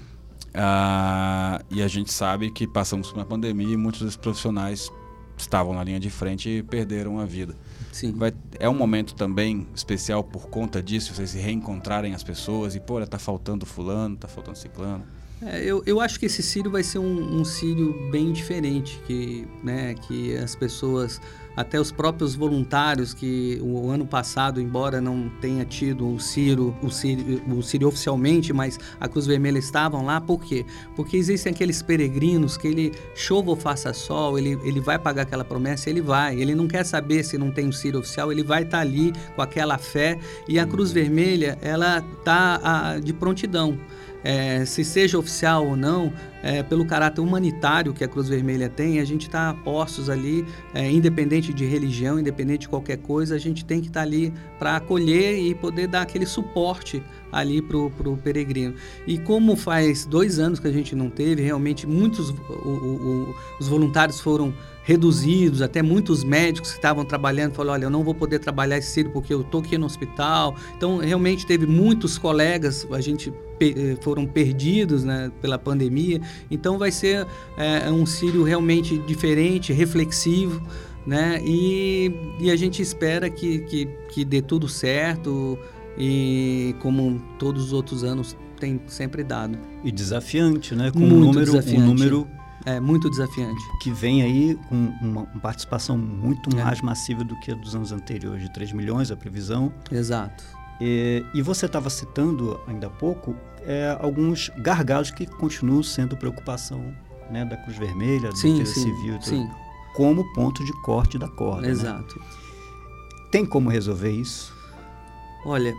Ah, 0.54 1.62
e 1.70 1.82
a 1.82 1.88
gente 1.88 2.12
sabe 2.12 2.50
que 2.50 2.66
passamos 2.66 3.10
por 3.10 3.18
uma 3.18 3.24
pandemia 3.24 3.72
e 3.72 3.76
muitos 3.76 4.02
dos 4.02 4.16
profissionais 4.16 4.90
estavam 5.36 5.74
na 5.74 5.82
linha 5.82 5.98
de 5.98 6.10
frente 6.10 6.48
e 6.48 6.62
perderam 6.62 7.18
a 7.18 7.24
vida. 7.24 7.56
Sim. 7.90 8.12
Vai, 8.12 8.32
é 8.58 8.68
um 8.68 8.74
momento 8.74 9.14
também 9.14 9.66
especial 9.74 10.22
por 10.22 10.48
conta 10.48 10.82
disso, 10.82 11.14
vocês 11.14 11.30
se 11.30 11.38
reencontrarem 11.38 12.14
as 12.14 12.22
pessoas 12.22 12.74
e, 12.74 12.80
pô, 12.80 13.04
tá 13.06 13.18
faltando 13.18 13.66
fulano, 13.66 14.16
tá 14.16 14.28
faltando 14.28 14.58
ciclano. 14.58 15.04
É, 15.44 15.60
eu, 15.64 15.82
eu 15.84 16.00
acho 16.00 16.20
que 16.20 16.26
esse 16.26 16.42
Círio 16.42 16.70
vai 16.70 16.84
ser 16.84 17.00
um, 17.00 17.40
um 17.40 17.44
Círio 17.44 18.08
bem 18.10 18.32
diferente, 18.32 19.00
que, 19.06 19.46
né, 19.62 19.94
que 19.94 20.36
as 20.36 20.54
pessoas, 20.54 21.20
até 21.56 21.80
os 21.80 21.90
próprios 21.90 22.36
voluntários, 22.36 23.12
que 23.12 23.58
o 23.60 23.90
ano 23.90 24.06
passado, 24.06 24.60
embora 24.60 25.00
não 25.00 25.28
tenha 25.40 25.64
tido 25.64 26.14
o 26.14 26.20
Círio, 26.20 26.72
o 26.80 26.88
Círio, 26.90 27.42
o 27.52 27.60
Círio 27.60 27.88
oficialmente, 27.88 28.52
mas 28.52 28.78
a 29.00 29.08
Cruz 29.08 29.26
Vermelha 29.26 29.58
estavam 29.58 30.04
lá, 30.04 30.20
por 30.20 30.40
quê? 30.40 30.64
Porque 30.94 31.16
existem 31.16 31.52
aqueles 31.52 31.82
peregrinos 31.82 32.56
que 32.56 32.68
ele 32.68 32.92
chova 33.16 33.50
ou 33.50 33.56
faça 33.56 33.92
sol, 33.92 34.38
ele, 34.38 34.56
ele 34.62 34.80
vai 34.80 34.96
pagar 34.96 35.22
aquela 35.22 35.44
promessa, 35.44 35.90
ele 35.90 36.00
vai, 36.00 36.40
ele 36.40 36.54
não 36.54 36.68
quer 36.68 36.84
saber 36.84 37.24
se 37.24 37.36
não 37.36 37.50
tem 37.50 37.66
o 37.66 37.72
Círio 37.72 37.98
oficial, 37.98 38.30
ele 38.30 38.44
vai 38.44 38.62
estar 38.62 38.76
tá 38.76 38.80
ali 38.80 39.12
com 39.34 39.42
aquela 39.42 39.76
fé, 39.76 40.20
e 40.46 40.56
a 40.56 40.64
Cruz 40.64 40.92
Vermelha, 40.92 41.58
ela 41.60 41.98
está 41.98 43.00
de 43.02 43.12
prontidão 43.12 43.76
é, 44.24 44.64
se 44.64 44.84
seja 44.84 45.18
oficial 45.18 45.66
ou 45.66 45.76
não, 45.76 46.12
é, 46.42 46.62
pelo 46.62 46.84
caráter 46.84 47.20
humanitário 47.20 47.92
que 47.92 48.02
a 48.02 48.08
Cruz 48.08 48.28
Vermelha 48.28 48.68
tem, 48.68 49.00
a 49.00 49.04
gente 49.04 49.22
está 49.22 49.54
postos 49.64 50.10
ali, 50.10 50.44
é, 50.74 50.90
independente 50.90 51.52
de 51.52 51.64
religião, 51.64 52.18
independente 52.18 52.62
de 52.62 52.68
qualquer 52.68 52.98
coisa, 52.98 53.34
a 53.34 53.38
gente 53.38 53.64
tem 53.64 53.80
que 53.80 53.88
estar 53.88 54.00
tá 54.00 54.06
ali 54.06 54.32
para 54.58 54.76
acolher 54.76 55.38
e 55.38 55.54
poder 55.54 55.86
dar 55.86 56.02
aquele 56.02 56.26
suporte 56.26 57.02
ali 57.30 57.62
para 57.62 57.78
o 57.78 58.16
peregrino. 58.22 58.74
E 59.06 59.18
como 59.18 59.56
faz 59.56 60.04
dois 60.04 60.38
anos 60.38 60.58
que 60.58 60.68
a 60.68 60.72
gente 60.72 60.94
não 60.94 61.08
teve, 61.08 61.42
realmente 61.42 61.86
muitos 61.86 62.30
o, 62.30 62.34
o, 62.34 63.34
os 63.58 63.68
voluntários 63.68 64.20
foram 64.20 64.52
reduzidos, 64.84 65.62
até 65.62 65.80
muitos 65.80 66.24
médicos 66.24 66.70
que 66.70 66.76
estavam 66.76 67.04
trabalhando 67.04 67.54
falaram, 67.54 67.74
olha, 67.74 67.84
eu 67.84 67.90
não 67.90 68.02
vou 68.02 68.14
poder 68.14 68.40
trabalhar 68.40 68.78
esse 68.78 68.90
cílio 68.90 69.12
porque 69.12 69.32
eu 69.32 69.42
estou 69.42 69.60
aqui 69.60 69.78
no 69.78 69.86
hospital. 69.86 70.56
Então, 70.76 70.98
realmente 70.98 71.46
teve 71.46 71.66
muitos 71.66 72.18
colegas, 72.18 72.86
a 72.90 73.00
gente 73.00 73.32
eh, 73.64 73.96
foram 74.02 74.26
perdidos 74.26 75.04
né, 75.04 75.30
pela 75.40 75.58
pandemia. 75.58 76.20
Então, 76.50 76.78
vai 76.78 76.90
ser 76.90 77.26
é, 77.56 77.90
um 77.90 78.04
cílio 78.04 78.42
realmente 78.42 78.98
diferente, 78.98 79.72
reflexivo, 79.72 80.62
né? 81.06 81.40
E, 81.44 82.12
e 82.40 82.50
a 82.50 82.56
gente 82.56 82.80
espera 82.80 83.28
que, 83.28 83.60
que, 83.60 83.86
que 84.10 84.24
dê 84.24 84.40
tudo 84.40 84.68
certo 84.68 85.58
e 85.98 86.74
como 86.80 87.20
todos 87.38 87.66
os 87.66 87.72
outros 87.72 88.04
anos 88.04 88.36
tem 88.58 88.80
sempre 88.86 89.24
dado. 89.24 89.58
E 89.82 89.90
desafiante, 89.90 90.74
né? 90.74 90.90
Com 90.90 91.00
Muito 91.00 91.14
um 91.14 91.20
número, 91.20 91.52
desafiante. 91.52 91.80
um 91.80 91.86
número 91.86 92.28
é 92.64 92.78
muito 92.78 93.10
desafiante. 93.10 93.60
Que 93.80 93.90
vem 93.90 94.22
aí 94.22 94.58
com 94.68 94.92
uma 95.00 95.26
participação 95.40 95.98
muito 95.98 96.48
é. 96.56 96.62
mais 96.62 96.80
massiva 96.80 97.24
do 97.24 97.38
que 97.40 97.50
a 97.50 97.54
dos 97.54 97.74
anos 97.74 97.90
anteriores, 97.90 98.42
de 98.42 98.52
3 98.52 98.72
milhões 98.72 99.10
a 99.10 99.16
previsão. 99.16 99.72
Exato. 99.90 100.44
E, 100.80 101.24
e 101.34 101.42
você 101.42 101.66
estava 101.66 101.90
citando 101.90 102.60
ainda 102.66 102.86
há 102.86 102.90
pouco 102.90 103.36
é, 103.66 103.96
alguns 104.00 104.50
gargalos 104.58 105.10
que 105.10 105.26
continuam 105.26 105.82
sendo 105.82 106.16
preocupação 106.16 106.94
né, 107.30 107.44
da 107.44 107.56
Cruz 107.56 107.78
Vermelha, 107.78 108.30
da 108.30 108.36
sim, 108.36 108.58
Defesa 108.58 108.74
sim, 108.74 108.94
Civil, 108.94 109.22
sim. 109.22 109.50
como 109.94 110.24
ponto 110.34 110.64
de 110.64 110.72
corte 110.82 111.18
da 111.18 111.28
corda. 111.28 111.62
Né? 111.62 111.70
Exato. 111.70 112.18
Né? 112.18 112.24
Tem 113.30 113.46
como 113.46 113.70
resolver 113.70 114.10
isso? 114.10 114.52
Olha, 115.44 115.74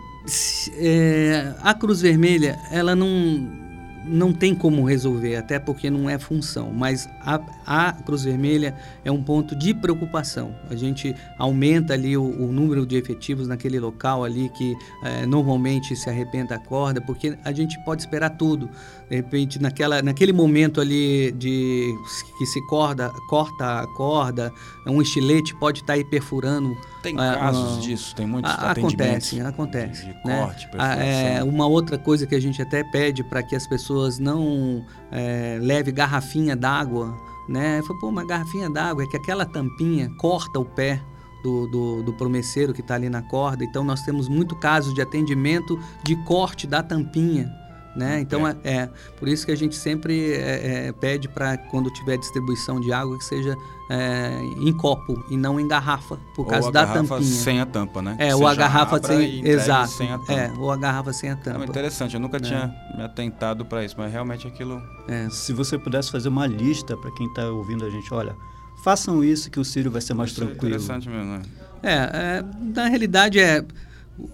é, 0.77 1.55
a 1.61 1.73
Cruz 1.73 2.01
Vermelha, 2.01 2.59
ela 2.71 2.95
não 2.95 3.62
não 4.05 4.33
tem 4.33 4.53
como 4.53 4.83
resolver, 4.83 5.35
até 5.35 5.59
porque 5.59 5.89
não 5.89 6.09
é 6.09 6.19
função, 6.19 6.71
mas 6.71 7.07
a, 7.21 7.39
a, 7.65 7.93
Cruz 7.93 8.23
Vermelha 8.23 8.75
é 9.03 9.11
um 9.11 9.23
ponto 9.23 9.55
de 9.55 9.73
preocupação. 9.73 10.55
A 10.69 10.75
gente 10.75 11.15
aumenta 11.37 11.93
ali 11.93 12.17
o, 12.17 12.23
o 12.23 12.51
número 12.51 12.85
de 12.85 12.95
efetivos 12.97 13.47
naquele 13.47 13.79
local 13.79 14.23
ali 14.23 14.49
que 14.49 14.75
é, 15.03 15.25
normalmente 15.25 15.95
se 15.95 16.09
arrebenta 16.09 16.55
a 16.55 16.59
corda, 16.59 16.99
porque 17.01 17.37
a 17.43 17.51
gente 17.51 17.79
pode 17.83 18.01
esperar 18.01 18.31
tudo. 18.31 18.69
De 19.09 19.15
repente, 19.15 19.61
naquela, 19.61 20.01
naquele 20.01 20.33
momento 20.33 20.81
ali 20.81 21.31
de 21.31 21.93
que 22.37 22.45
se 22.45 22.61
corda, 22.67 23.09
corta 23.29 23.81
a 23.81 23.87
corda, 23.95 24.51
um 24.87 25.01
estilete 25.01 25.55
pode 25.55 25.79
estar 25.79 25.93
tá 25.93 25.93
aí 25.93 26.03
perfurando. 26.03 26.75
Tem 27.03 27.19
ah, 27.19 27.35
casos 27.35 27.83
disso, 27.83 28.15
tem 28.15 28.25
muitos 28.25 28.49
a, 28.49 28.71
Acontece, 28.71 29.41
acontece. 29.41 30.05
De, 30.05 30.13
de 30.13 30.25
né? 30.25 30.39
corte, 30.39 30.69
ah, 30.77 30.95
é, 30.95 31.43
Uma 31.43 31.67
outra 31.67 31.97
coisa 31.97 32.25
que 32.25 32.33
a 32.33 32.39
gente 32.39 32.61
até 32.61 32.81
pede 32.81 33.23
para 33.25 33.43
que 33.43 33.55
as 33.55 33.67
pessoas 33.67 34.17
não 34.17 34.85
é, 35.11 35.59
levem 35.61 35.93
garrafinha 35.93 36.55
d'água, 36.55 37.13
né? 37.49 37.81
Falei, 37.81 37.99
pô, 37.99 38.07
uma 38.07 38.25
garrafinha 38.25 38.69
d'água 38.69 39.03
é 39.03 39.07
que 39.07 39.17
aquela 39.17 39.45
tampinha 39.45 40.09
corta 40.17 40.57
o 40.57 40.65
pé 40.65 41.01
do, 41.43 41.67
do, 41.67 42.03
do 42.03 42.13
promesseiro 42.13 42.73
que 42.73 42.79
está 42.79 42.95
ali 42.95 43.09
na 43.09 43.21
corda. 43.21 43.65
Então, 43.65 43.83
nós 43.83 44.01
temos 44.03 44.29
muito 44.29 44.55
casos 44.55 44.93
de 44.93 45.01
atendimento 45.01 45.77
de 46.03 46.15
corte 46.23 46.65
da 46.65 46.81
tampinha 46.81 47.51
né? 47.95 48.19
Então 48.19 48.47
é. 48.47 48.55
é. 48.63 48.89
por 49.17 49.27
isso 49.27 49.45
que 49.45 49.51
a 49.51 49.57
gente 49.57 49.75
sempre 49.75 50.33
é, 50.33 50.87
é, 50.87 50.91
pede 50.91 51.27
para 51.27 51.57
quando 51.57 51.91
tiver 51.91 52.17
distribuição 52.17 52.79
de 52.79 52.91
água 52.91 53.17
que 53.17 53.23
seja 53.23 53.55
é, 53.89 54.39
em 54.59 54.73
copo 54.73 55.23
e 55.29 55.37
não 55.37 55.59
em 55.59 55.67
garrafa, 55.67 56.17
por 56.35 56.47
causa 56.47 56.71
da 56.71 56.87
tampinha. 56.87 57.21
sem 57.21 57.59
a 57.59 57.65
tampa, 57.65 58.01
né? 58.01 58.15
É, 58.17 58.35
ou 58.35 58.47
a 58.47 58.55
garrafa 58.55 59.01
sem, 59.01 59.47
exato, 59.47 59.91
sem 59.91 60.11
a 60.11 60.17
tampa. 60.17 60.33
É, 60.33 60.51
ou 60.57 60.71
a 60.71 60.77
garrafa 60.77 61.13
sem 61.13 61.29
a 61.29 61.35
tampa. 61.35 61.63
É 61.63 61.65
interessante, 61.65 62.15
eu 62.15 62.19
nunca 62.19 62.39
né? 62.39 62.47
tinha 62.47 62.75
me 62.95 63.03
atentado 63.03 63.65
para 63.65 63.83
isso, 63.83 63.95
mas 63.97 64.11
realmente 64.11 64.47
aquilo. 64.47 64.81
É. 65.07 65.29
Se 65.29 65.53
você 65.53 65.77
pudesse 65.77 66.11
fazer 66.11 66.29
uma 66.29 66.47
lista 66.47 66.97
para 66.97 67.11
quem 67.11 67.27
está 67.27 67.45
ouvindo 67.49 67.85
a 67.85 67.89
gente, 67.89 68.11
olha, 68.13 68.35
façam 68.83 69.23
isso 69.23 69.51
que 69.51 69.59
o 69.59 69.65
Sírio 69.65 69.91
vai 69.91 70.01
ser 70.01 70.13
mais 70.13 70.31
isso 70.31 70.41
tranquilo. 70.41 70.75
É 70.75 70.77
interessante 70.77 71.09
mesmo. 71.09 71.33
Né? 71.33 71.41
É, 71.83 72.43
na 72.59 72.87
realidade 72.87 73.39
é 73.39 73.63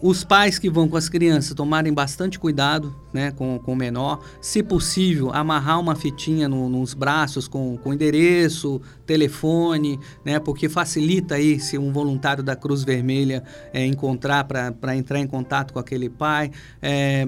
os 0.01 0.23
pais 0.23 0.59
que 0.59 0.69
vão 0.69 0.87
com 0.89 0.97
as 0.97 1.07
crianças 1.07 1.53
tomarem 1.53 1.93
bastante 1.93 2.37
cuidado 2.37 2.93
né, 3.13 3.31
com, 3.31 3.57
com 3.59 3.73
o 3.73 3.75
menor. 3.75 4.19
Se 4.41 4.61
possível, 4.61 5.31
amarrar 5.33 5.79
uma 5.79 5.95
fitinha 5.95 6.47
no, 6.47 6.69
nos 6.69 6.93
braços 6.93 7.47
com, 7.47 7.77
com 7.77 7.93
endereço, 7.93 8.81
telefone, 9.05 9.99
né, 10.23 10.39
porque 10.39 10.67
facilita 10.67 11.35
aí 11.35 11.59
se 11.59 11.77
um 11.77 11.91
voluntário 11.91 12.43
da 12.43 12.55
Cruz 12.55 12.83
Vermelha 12.83 13.43
é, 13.73 13.85
encontrar 13.85 14.43
para 14.43 14.95
entrar 14.95 15.19
em 15.19 15.27
contato 15.27 15.73
com 15.73 15.79
aquele 15.79 16.09
pai. 16.09 16.51
É, 16.81 17.27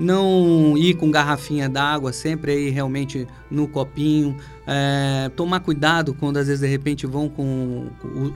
não 0.00 0.78
ir 0.78 0.94
com 0.94 1.10
garrafinha 1.10 1.68
d'água, 1.68 2.10
sempre 2.10 2.52
aí 2.52 2.70
realmente 2.70 3.28
no 3.50 3.68
copinho. 3.68 4.34
É, 4.66 5.28
tomar 5.34 5.60
cuidado 5.60 6.14
quando 6.14 6.36
às 6.36 6.46
vezes 6.46 6.60
de 6.60 6.66
repente 6.66 7.04
vão 7.06 7.28
com 7.28 7.88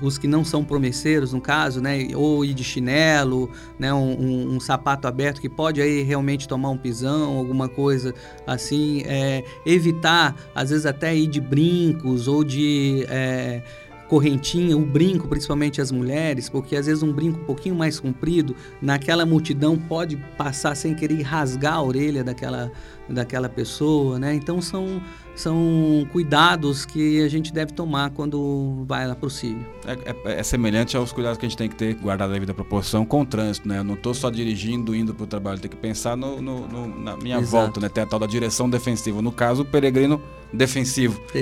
os 0.02 0.18
que 0.18 0.26
não 0.26 0.44
são 0.44 0.64
promesseiros, 0.64 1.32
no 1.32 1.40
caso, 1.40 1.80
né? 1.80 2.08
Ou 2.14 2.44
ir 2.44 2.52
de 2.52 2.64
chinelo, 2.64 3.50
né? 3.78 3.94
Um, 3.94 4.20
um, 4.20 4.54
um 4.56 4.60
sapato 4.60 5.08
aberto 5.08 5.40
que 5.40 5.48
pode 5.48 5.80
aí 5.80 6.02
realmente 6.02 6.46
tomar 6.46 6.70
um 6.70 6.76
pisão, 6.76 7.38
alguma 7.38 7.68
coisa 7.68 8.12
assim. 8.46 9.02
É, 9.06 9.42
evitar, 9.64 10.36
às 10.54 10.68
vezes 10.70 10.84
até 10.84 11.16
ir 11.16 11.28
de 11.28 11.40
brincos 11.40 12.28
ou 12.28 12.44
de. 12.44 13.06
É, 13.08 13.62
correntinha, 14.08 14.76
o 14.76 14.84
brinco, 14.84 15.28
principalmente 15.28 15.80
as 15.80 15.90
mulheres, 15.90 16.48
porque 16.48 16.76
às 16.76 16.86
vezes 16.86 17.02
um 17.02 17.12
brinco 17.12 17.40
um 17.40 17.44
pouquinho 17.44 17.74
mais 17.74 17.98
comprido, 17.98 18.54
naquela 18.80 19.24
multidão 19.24 19.76
pode 19.76 20.16
passar 20.36 20.74
sem 20.74 20.94
querer 20.94 21.22
rasgar 21.22 21.74
a 21.74 21.82
orelha 21.82 22.22
daquela, 22.22 22.70
daquela 23.08 23.48
pessoa, 23.48 24.18
né? 24.18 24.34
Então 24.34 24.60
são, 24.60 25.02
são 25.34 26.06
cuidados 26.12 26.84
que 26.84 27.22
a 27.22 27.28
gente 27.28 27.52
deve 27.52 27.72
tomar 27.72 28.10
quando 28.10 28.84
vai 28.86 29.06
lá 29.06 29.14
para 29.14 29.26
o 29.26 29.30
cílio. 29.30 29.66
É, 29.86 29.92
é, 30.10 30.40
é, 30.40 30.42
semelhante 30.42 30.96
aos 30.96 31.12
cuidados 31.12 31.38
que 31.38 31.46
a 31.46 31.48
gente 31.48 31.58
tem 31.58 31.68
que 31.68 31.76
ter, 31.76 31.94
guardar 31.94 32.28
a 32.28 32.32
devida 32.32 32.54
proporção 32.54 33.04
com 33.04 33.22
o 33.22 33.26
trânsito, 33.26 33.68
né? 33.68 33.78
Eu 33.78 33.84
não 33.84 33.94
estou 33.94 34.14
só 34.14 34.30
dirigindo, 34.30 34.94
indo 34.94 35.14
para 35.14 35.24
o 35.24 35.26
trabalho, 35.26 35.58
tem 35.58 35.70
que 35.70 35.76
pensar 35.76 36.16
no, 36.16 36.40
no, 36.40 36.66
no, 36.66 37.00
na 37.00 37.16
minha 37.16 37.38
Exato. 37.38 37.50
volta, 37.50 37.80
né? 37.80 37.88
Tem 37.88 38.04
a 38.04 38.06
tal 38.06 38.18
da 38.18 38.26
direção 38.26 38.68
defensiva. 38.70 39.20
No 39.20 39.32
caso, 39.32 39.62
o 39.62 39.64
peregrino 39.64 40.20
defensivo. 40.52 41.20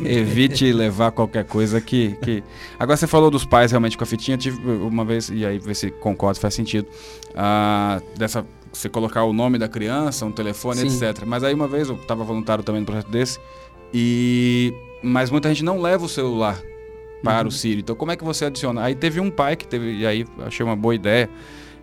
Evite 0.00 0.72
levar 0.72 1.10
qualquer 1.10 1.44
coisa 1.44 1.80
que, 1.80 2.16
que. 2.22 2.42
Agora 2.78 2.96
você 2.96 3.06
falou 3.06 3.30
dos 3.30 3.44
pais 3.44 3.72
realmente 3.72 3.98
com 3.98 4.04
a 4.04 4.06
fitinha. 4.06 4.38
Tive 4.38 4.58
uma 4.70 5.04
vez, 5.04 5.28
e 5.28 5.44
aí 5.44 5.58
ver 5.58 5.74
se 5.74 5.90
concorda, 5.90 6.40
faz 6.40 6.54
sentido. 6.54 6.86
Ah, 7.34 8.00
dessa. 8.16 8.46
Você 8.72 8.88
colocar 8.88 9.24
o 9.24 9.32
nome 9.32 9.58
da 9.58 9.68
criança, 9.68 10.24
um 10.24 10.30
telefone, 10.32 10.88
Sim. 10.88 11.04
etc. 11.04 11.24
Mas 11.26 11.42
aí 11.42 11.52
uma 11.54 11.66
vez 11.66 11.88
eu 11.88 11.96
estava 11.96 12.22
voluntário 12.24 12.62
também 12.62 12.80
no 12.80 12.86
projeto 12.86 13.10
desse. 13.10 13.38
E. 13.92 14.72
Mas 15.02 15.30
muita 15.30 15.48
gente 15.48 15.64
não 15.64 15.80
leva 15.80 16.04
o 16.04 16.08
celular 16.08 16.60
para 17.22 17.42
Uhum. 17.42 17.48
o 17.48 17.50
Sírio. 17.50 17.80
Então 17.80 17.96
como 17.96 18.12
é 18.12 18.16
que 18.16 18.24
você 18.24 18.44
adiciona? 18.44 18.82
Aí 18.82 18.94
teve 18.94 19.18
um 19.20 19.30
pai 19.30 19.56
que 19.56 19.66
teve. 19.66 19.98
E 19.98 20.06
aí 20.06 20.24
achei 20.46 20.64
uma 20.64 20.76
boa 20.76 20.94
ideia. 20.94 21.28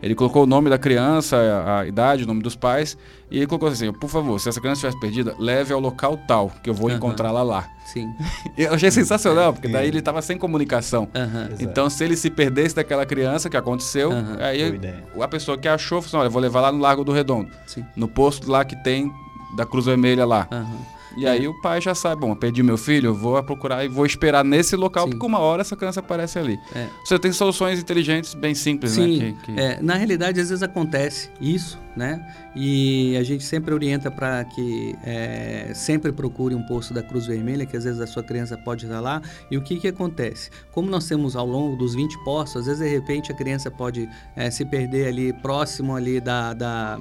Ele 0.02 0.14
colocou 0.14 0.44
o 0.44 0.46
nome 0.46 0.70
da 0.70 0.78
criança, 0.78 1.36
a, 1.38 1.80
a 1.80 1.88
idade, 1.88 2.24
o 2.24 2.28
nome 2.28 2.42
dos 2.44 2.56
pais, 2.56 2.98
e 3.32 3.38
ele 3.38 3.48
colocou 3.48 3.70
assim: 3.70 3.92
por 3.92 4.10
favor, 4.10 4.40
se 4.40 4.48
essa 4.50 4.60
criança 4.62 4.88
estiver 4.88 5.00
perdida, 5.02 5.36
leve 5.40 5.74
ao 5.74 5.80
local 5.80 6.18
tal, 6.28 6.52
que 6.64 6.70
eu 6.70 6.74
vou 6.74 6.90
Aham. 6.90 6.98
encontrá-la 6.98 7.42
lá. 7.44 7.68
Sim. 7.86 8.08
Eu 8.58 8.74
achei 8.74 8.92
sensacional, 8.92 9.54
porque 9.54 9.70
daí 9.70 9.88
ele 9.88 10.00
estava 10.00 10.22
sem 10.22 10.38
comunicação. 10.38 11.08
Exato. 11.14 11.64
Então, 11.64 11.90
se 11.90 12.04
ele 12.04 12.18
se 12.18 12.30
perdesse 12.30 12.76
daquela 12.76 13.06
criança 13.06 13.50
que 13.50 13.56
aconteceu. 13.56 14.10
Boa 14.10 14.38
aí 14.46 14.80
a 15.22 15.28
pessoa 15.28 15.58
que 15.58 15.68
achou 15.70 16.02
falou 16.02 16.08
assim: 16.08 16.18
olha, 16.18 16.28
eu 16.28 16.32
vou 16.32 16.42
levar 16.42 16.62
lá 16.62 16.72
no 16.72 16.80
Largo 16.80 17.04
do 17.04 17.12
Redondo, 17.14 17.50
Sim. 17.66 17.86
no 17.96 18.08
posto 18.08 18.52
lá 18.52 18.66
que 18.66 18.76
tem 18.84 19.10
da 19.56 19.66
Cruz 19.66 19.86
Vermelha 19.86 20.26
lá. 20.26 20.48
Aham. 20.52 20.97
E 21.16 21.26
aí 21.26 21.48
o 21.48 21.54
pai 21.62 21.80
já 21.82 21.96
sabe, 21.96 22.22
bom, 22.22 22.36
perdi 22.36 22.62
meu 22.62 22.78
filho, 22.78 23.14
vou 23.14 23.42
procurar 23.44 23.86
e 23.86 23.88
vou 23.88 24.06
esperar 24.06 24.44
nesse 24.44 24.76
local, 24.76 25.06
Sim. 25.06 25.12
porque 25.12 25.26
uma 25.26 25.40
hora 25.40 25.62
essa 25.62 25.76
criança 25.76 26.00
aparece 26.00 26.38
ali. 26.38 26.60
É. 26.76 26.88
Você 27.06 27.18
tem 27.18 27.32
soluções 27.32 27.80
inteligentes, 27.80 28.34
bem 28.34 28.54
simples, 28.54 28.92
Sim, 28.94 29.18
né? 29.20 29.36
que- 29.44 29.54
que- 29.54 29.60
é, 29.60 29.82
na 29.82 29.96
realidade 29.96 30.40
às 30.40 30.50
vezes 30.50 30.62
acontece 30.64 31.30
isso, 31.40 31.80
né? 31.96 32.22
E 32.56 33.16
a 33.18 33.24
gente 33.24 33.44
sempre 33.44 33.74
orienta 33.74 34.12
para 34.12 34.44
que 34.46 34.96
é, 35.04 35.72
sempre 35.74 36.12
procure 36.12 36.54
um 36.56 36.64
posto 36.64 36.94
da 36.94 37.02
Cruz 37.02 37.26
Vermelha, 37.26 37.66
que 37.66 37.78
às 37.78 37.84
vezes 37.84 38.00
a 38.00 38.08
sua 38.08 38.24
criança 38.24 38.58
pode 38.58 38.86
estar 38.86 39.00
lá. 39.00 39.22
E 39.50 39.58
o 39.58 39.62
que 39.62 39.78
que 39.80 39.88
acontece? 39.88 40.50
Como 40.72 40.90
nós 40.90 41.08
temos 41.08 41.36
ao 41.36 41.46
longo 41.46 41.76
dos 41.76 41.96
20 41.96 42.18
postos, 42.24 42.62
às 42.62 42.66
vezes 42.68 42.82
de 42.84 42.90
repente 42.94 43.32
a 43.32 43.36
criança 43.36 43.70
pode 43.72 44.08
é, 44.36 44.50
se 44.52 44.66
perder 44.66 45.08
ali 45.08 45.34
próximo 45.34 45.96
ali 45.96 46.20
da, 46.20 46.54
da 46.54 47.00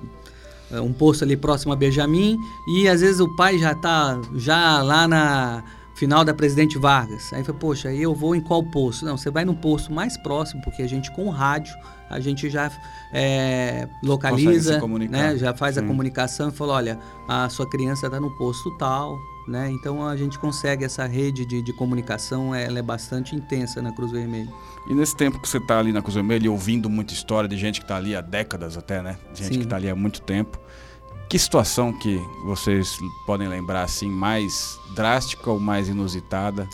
um 0.73 0.93
posto 0.93 1.25
ali 1.25 1.37
próximo 1.37 1.73
a 1.73 1.77
Benjamin 1.77 2.39
e 2.69 2.89
às 2.89 3.01
vezes 3.01 3.21
o 3.21 3.35
pai 3.37 3.59
já 3.59 3.73
está 3.73 4.21
já 4.35 4.83
lá 4.83 5.07
na 5.07 5.63
final 5.95 6.25
da 6.25 6.35
Presidente 6.35 6.79
Vargas. 6.79 7.33
Aí 7.33 7.43
fala, 7.43 7.59
poxa, 7.59 7.89
aí 7.89 8.03
eu 8.03 8.15
vou 8.15 8.35
em 8.35 8.41
qual 8.41 8.63
posto? 8.63 9.05
Não, 9.05 9.17
você 9.17 9.31
vai 9.31 9.45
no 9.45 9.55
posto 9.55 9.93
mais 9.93 10.17
próximo, 10.17 10.63
porque 10.63 10.83
a 10.83 10.89
gente 10.89 11.11
com 11.13 11.27
o 11.27 11.31
rádio 11.31 11.75
a 12.09 12.21
gente 12.21 12.49
já 12.49 12.71
é, 13.13 13.89
localiza, 14.03 14.81
né? 15.11 15.37
Já 15.37 15.55
faz 15.55 15.77
a 15.77 15.81
Sim. 15.81 15.89
comunicação 15.89 16.51
e 16.51 16.53
fala, 16.53 16.75
olha, 16.75 16.99
a 17.27 17.49
sua 17.49 17.69
criança 17.69 18.07
está 18.07 18.21
no 18.21 18.31
posto 18.37 18.71
tal, 18.79 19.19
né? 19.47 19.71
Então 19.71 20.07
a 20.07 20.17
gente 20.17 20.39
consegue 20.39 20.85
essa 20.85 21.07
rede 21.07 21.47
de, 21.47 21.63
de 21.63 21.73
comunicação, 21.73 22.55
ela 22.55 22.79
é 22.79 22.83
bastante 22.83 23.35
intensa 23.35 23.81
na 23.81 23.93
Cruz 23.93 24.11
Vermelha. 24.11 24.53
E 24.89 24.95
nesse 24.95 25.17
tempo 25.17 25.41
que 25.41 25.49
você 25.49 25.59
está 25.59 25.79
ali 25.79 25.93
na 25.93 26.03
Cruz 26.03 26.15
Vermelha 26.15 26.51
ouvindo 26.51 26.91
muita 26.91 27.13
história 27.13 27.49
de 27.49 27.57
gente 27.57 27.81
que 27.81 27.85
está 27.85 27.97
ali 27.97 28.17
há 28.17 28.21
décadas 28.21 28.77
até, 28.77 29.03
né? 29.03 29.17
Gente 29.35 29.49
Sim. 29.49 29.59
que 29.59 29.65
está 29.65 29.77
ali 29.77 29.89
há 29.89 29.95
muito 29.95 30.21
tempo. 30.23 30.59
Que 31.29 31.39
situação 31.39 31.93
que 31.93 32.21
vocês 32.45 32.97
podem 33.27 33.49
lembrar 33.49 33.83
assim 33.83 34.09
mais 34.09 34.79
drástica 34.95 35.51
ou 35.51 35.59
mais 35.59 35.89
inusitada? 35.89 36.69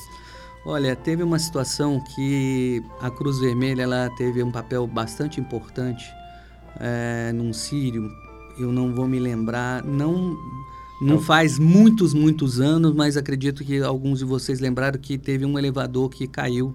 Olha, 0.64 0.94
teve 0.94 1.22
uma 1.22 1.38
situação 1.38 2.02
que 2.14 2.82
a 3.00 3.10
Cruz 3.10 3.38
Vermelha 3.38 3.82
ela 3.82 4.10
teve 4.16 4.42
um 4.42 4.52
papel 4.52 4.86
bastante 4.86 5.40
importante 5.40 6.04
é, 6.78 7.32
num 7.32 7.52
sírio. 7.52 8.08
Eu 8.58 8.70
não 8.70 8.94
vou 8.94 9.08
me 9.08 9.18
lembrar, 9.18 9.82
não 9.82 10.36
não 11.02 11.14
Então- 11.14 11.20
faz 11.20 11.58
muitos, 11.58 12.14
muitos 12.14 12.60
anos, 12.60 12.94
mas 12.94 13.16
acredito 13.16 13.64
que 13.64 13.80
alguns 13.82 14.20
de 14.20 14.24
vocês 14.24 14.60
lembraram 14.60 14.98
que 14.98 15.18
teve 15.18 15.44
um 15.44 15.58
elevador 15.58 16.08
que 16.08 16.26
caiu, 16.26 16.74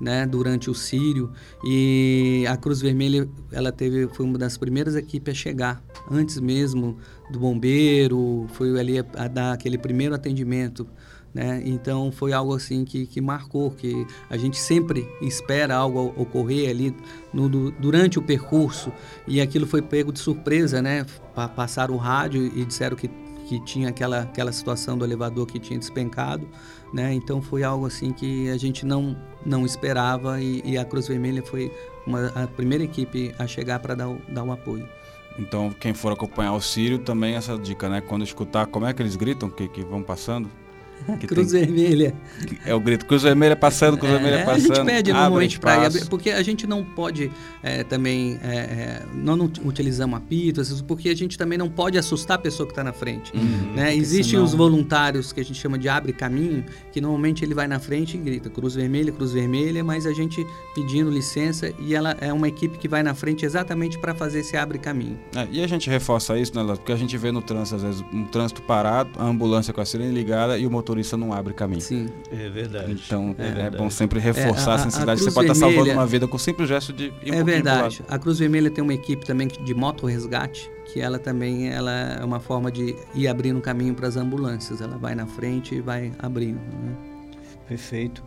né, 0.00 0.26
durante 0.26 0.70
o 0.70 0.74
sírio 0.74 1.30
e 1.62 2.44
a 2.48 2.56
Cruz 2.56 2.80
Vermelha 2.80 3.28
ela 3.52 3.70
teve 3.70 4.08
foi 4.08 4.24
uma 4.24 4.38
das 4.38 4.56
primeiras 4.56 4.96
equipes 4.96 5.32
a 5.32 5.36
chegar 5.36 5.84
antes 6.10 6.40
mesmo 6.40 6.96
do 7.30 7.38
bombeiro, 7.38 8.46
foi 8.54 8.80
ali 8.80 8.98
a, 8.98 9.04
a 9.14 9.28
dar 9.28 9.52
aquele 9.52 9.76
primeiro 9.76 10.14
atendimento 10.14 10.86
né? 11.32 11.62
Então 11.64 12.10
foi 12.10 12.32
algo 12.32 12.52
assim 12.56 12.84
que, 12.84 13.06
que 13.06 13.20
marcou, 13.20 13.70
que 13.70 14.04
a 14.28 14.36
gente 14.36 14.58
sempre 14.58 15.06
espera 15.22 15.76
algo 15.76 16.12
ocorrer 16.16 16.68
ali 16.68 16.92
no, 17.32 17.48
du- 17.48 17.70
durante 17.78 18.18
o 18.18 18.22
percurso 18.22 18.90
e 19.28 19.40
aquilo 19.40 19.64
foi 19.64 19.80
pego 19.80 20.12
de 20.12 20.18
surpresa, 20.18 20.82
né? 20.82 21.06
Pa- 21.32 21.46
Passaram 21.48 21.94
o 21.94 21.98
rádio 21.98 22.44
e 22.56 22.64
disseram 22.64 22.96
que, 22.96 23.08
que 23.50 23.58
tinha 23.58 23.88
aquela, 23.88 24.20
aquela 24.20 24.52
situação 24.52 24.96
do 24.96 25.04
elevador 25.04 25.44
que 25.44 25.58
tinha 25.58 25.76
despencado, 25.76 26.46
né? 26.94 27.12
Então 27.12 27.42
foi 27.42 27.64
algo 27.64 27.84
assim 27.84 28.12
que 28.12 28.48
a 28.48 28.56
gente 28.56 28.86
não, 28.86 29.16
não 29.44 29.66
esperava 29.66 30.40
e, 30.40 30.62
e 30.64 30.78
a 30.78 30.84
Cruz 30.84 31.08
Vermelha 31.08 31.42
foi 31.42 31.72
uma, 32.06 32.28
a 32.28 32.46
primeira 32.46 32.84
equipe 32.84 33.34
a 33.40 33.48
chegar 33.48 33.80
para 33.80 33.96
dar, 33.96 34.08
o- 34.08 34.20
dar 34.28 34.44
um 34.44 34.52
apoio. 34.52 34.88
Então, 35.36 35.70
quem 35.80 35.92
for 35.92 36.12
acompanhar 36.12 36.52
o 36.52 36.60
Sírio, 36.60 37.00
também 37.00 37.34
essa 37.34 37.58
dica, 37.58 37.88
né? 37.88 38.00
Quando 38.00 38.22
escutar, 38.22 38.66
como 38.66 38.86
é 38.86 38.92
que 38.92 39.02
eles 39.02 39.16
gritam 39.16 39.50
que, 39.50 39.66
que 39.66 39.82
vão 39.84 40.00
passando? 40.00 40.48
Que 41.18 41.26
Cruz 41.26 41.50
tem- 41.52 41.60
Vermelha. 41.64 42.14
É 42.64 42.74
o 42.74 42.80
grito, 42.80 43.06
Cruz 43.06 43.22
Vermelha 43.22 43.56
passando, 43.56 43.96
Cruz 43.98 44.12
Vermelha 44.12 44.36
É, 44.36 44.42
a 44.42 44.46
passando. 44.46 44.74
gente 44.76 44.84
pede 44.86 45.12
normalmente 45.12 45.58
para 45.58 45.88
ir 45.88 46.06
porque 46.08 46.30
a 46.30 46.42
gente 46.42 46.66
não 46.66 46.84
pode 46.84 47.30
é, 47.62 47.82
também, 47.84 48.38
é, 48.42 48.56
é, 48.56 49.02
nós 49.14 49.36
não 49.36 49.44
ut- 49.46 49.60
utilizamos 49.64 50.16
apito, 50.16 50.62
porque 50.86 51.08
a 51.08 51.16
gente 51.16 51.36
também 51.36 51.58
não 51.58 51.68
pode 51.68 51.98
assustar 51.98 52.36
a 52.36 52.40
pessoa 52.40 52.66
que 52.66 52.72
está 52.72 52.82
na 52.84 52.92
frente. 52.92 53.32
Uhum. 53.36 53.72
né? 53.74 53.94
Existem 53.94 54.32
senão- 54.32 54.44
os 54.44 54.54
voluntários 54.54 55.32
que 55.32 55.40
a 55.40 55.44
gente 55.44 55.58
chama 55.60 55.78
de 55.78 55.88
abre 55.88 56.12
caminho, 56.12 56.64
que 56.92 57.00
normalmente 57.00 57.44
ele 57.44 57.54
vai 57.54 57.66
na 57.66 57.78
frente 57.78 58.16
e 58.16 58.20
grita 58.20 58.48
Cruz 58.50 58.74
Vermelha, 58.74 59.12
Cruz 59.12 59.32
Vermelha, 59.32 59.82
mas 59.84 60.06
a 60.06 60.12
gente 60.12 60.44
pedindo 60.74 61.10
licença 61.10 61.72
e 61.78 61.94
ela 61.94 62.16
é 62.20 62.32
uma 62.32 62.48
equipe 62.48 62.78
que 62.78 62.88
vai 62.88 63.02
na 63.02 63.14
frente 63.14 63.44
exatamente 63.44 63.98
para 63.98 64.14
fazer 64.14 64.40
esse 64.40 64.56
abre 64.56 64.78
caminho. 64.78 65.18
É, 65.34 65.46
e 65.50 65.62
a 65.62 65.66
gente 65.66 65.88
reforça 65.90 66.38
isso, 66.38 66.54
né? 66.56 66.64
Porque 66.74 66.92
a 66.92 66.96
gente 66.96 67.16
vê 67.18 67.30
no 67.32 67.42
trânsito, 67.42 67.76
às 67.76 67.82
vezes, 67.82 68.04
um 68.12 68.24
trânsito 68.24 68.62
parado, 68.62 69.10
a 69.18 69.24
ambulância 69.24 69.72
com 69.72 69.80
a 69.80 69.84
sirene 69.84 70.12
ligada 70.12 70.56
e 70.58 70.66
o 70.66 70.70
motorista 70.90 71.16
não 71.16 71.32
abre 71.32 71.54
caminho. 71.54 71.80
Sim. 71.80 72.08
É 72.32 72.48
verdade. 72.48 72.92
Então 72.92 73.34
é, 73.38 73.44
verdade. 73.44 73.76
bom 73.76 73.88
sempre 73.88 74.18
reforçar 74.18 74.70
É, 74.70 74.72
a- 74.72 74.72
a 74.72 74.74
a 74.74 74.78
sensibilidade. 74.78 75.20
Você 75.20 75.24
Cruz 75.26 75.34
pode 75.34 75.46
estar 75.46 75.54
salvando 75.54 75.84
Vermelha- 75.84 75.98
uma 76.00 76.06
vida 76.06 76.26
com 76.28 76.36
o 76.36 76.38
simples 76.40 76.68
gesto 76.68 76.92
de 76.92 77.12
ir 77.24 77.32
um 77.32 77.34
é 77.34 77.44
verdade. 77.44 78.02
lado. 78.02 78.12
A 78.12 78.18
Cruz 78.18 78.38
Vermelha 78.38 78.70
tem 78.70 78.82
uma 78.82 78.94
equipe 78.94 79.24
também 79.24 79.46
de 79.48 79.74
moto 79.74 80.06
resgate, 80.06 80.70
que 80.92 81.00
ela 81.00 81.18
também 81.18 81.68
ela 81.68 81.92
é 81.92 82.24
uma 82.24 82.40
forma 82.40 82.70
de 82.70 82.94
ir 83.14 83.28
abrindo 83.28 83.60
caminho 83.60 83.94
para 83.94 84.08
as 84.08 84.16
ambulâncias. 84.16 84.80
Ela 84.80 84.98
vai 84.98 85.14
na 85.14 85.26
frente 85.26 85.76
e 85.76 85.80
vai 85.80 86.12
abrindo. 86.18 86.58
né? 86.58 86.96
Perfeito. 87.68 88.22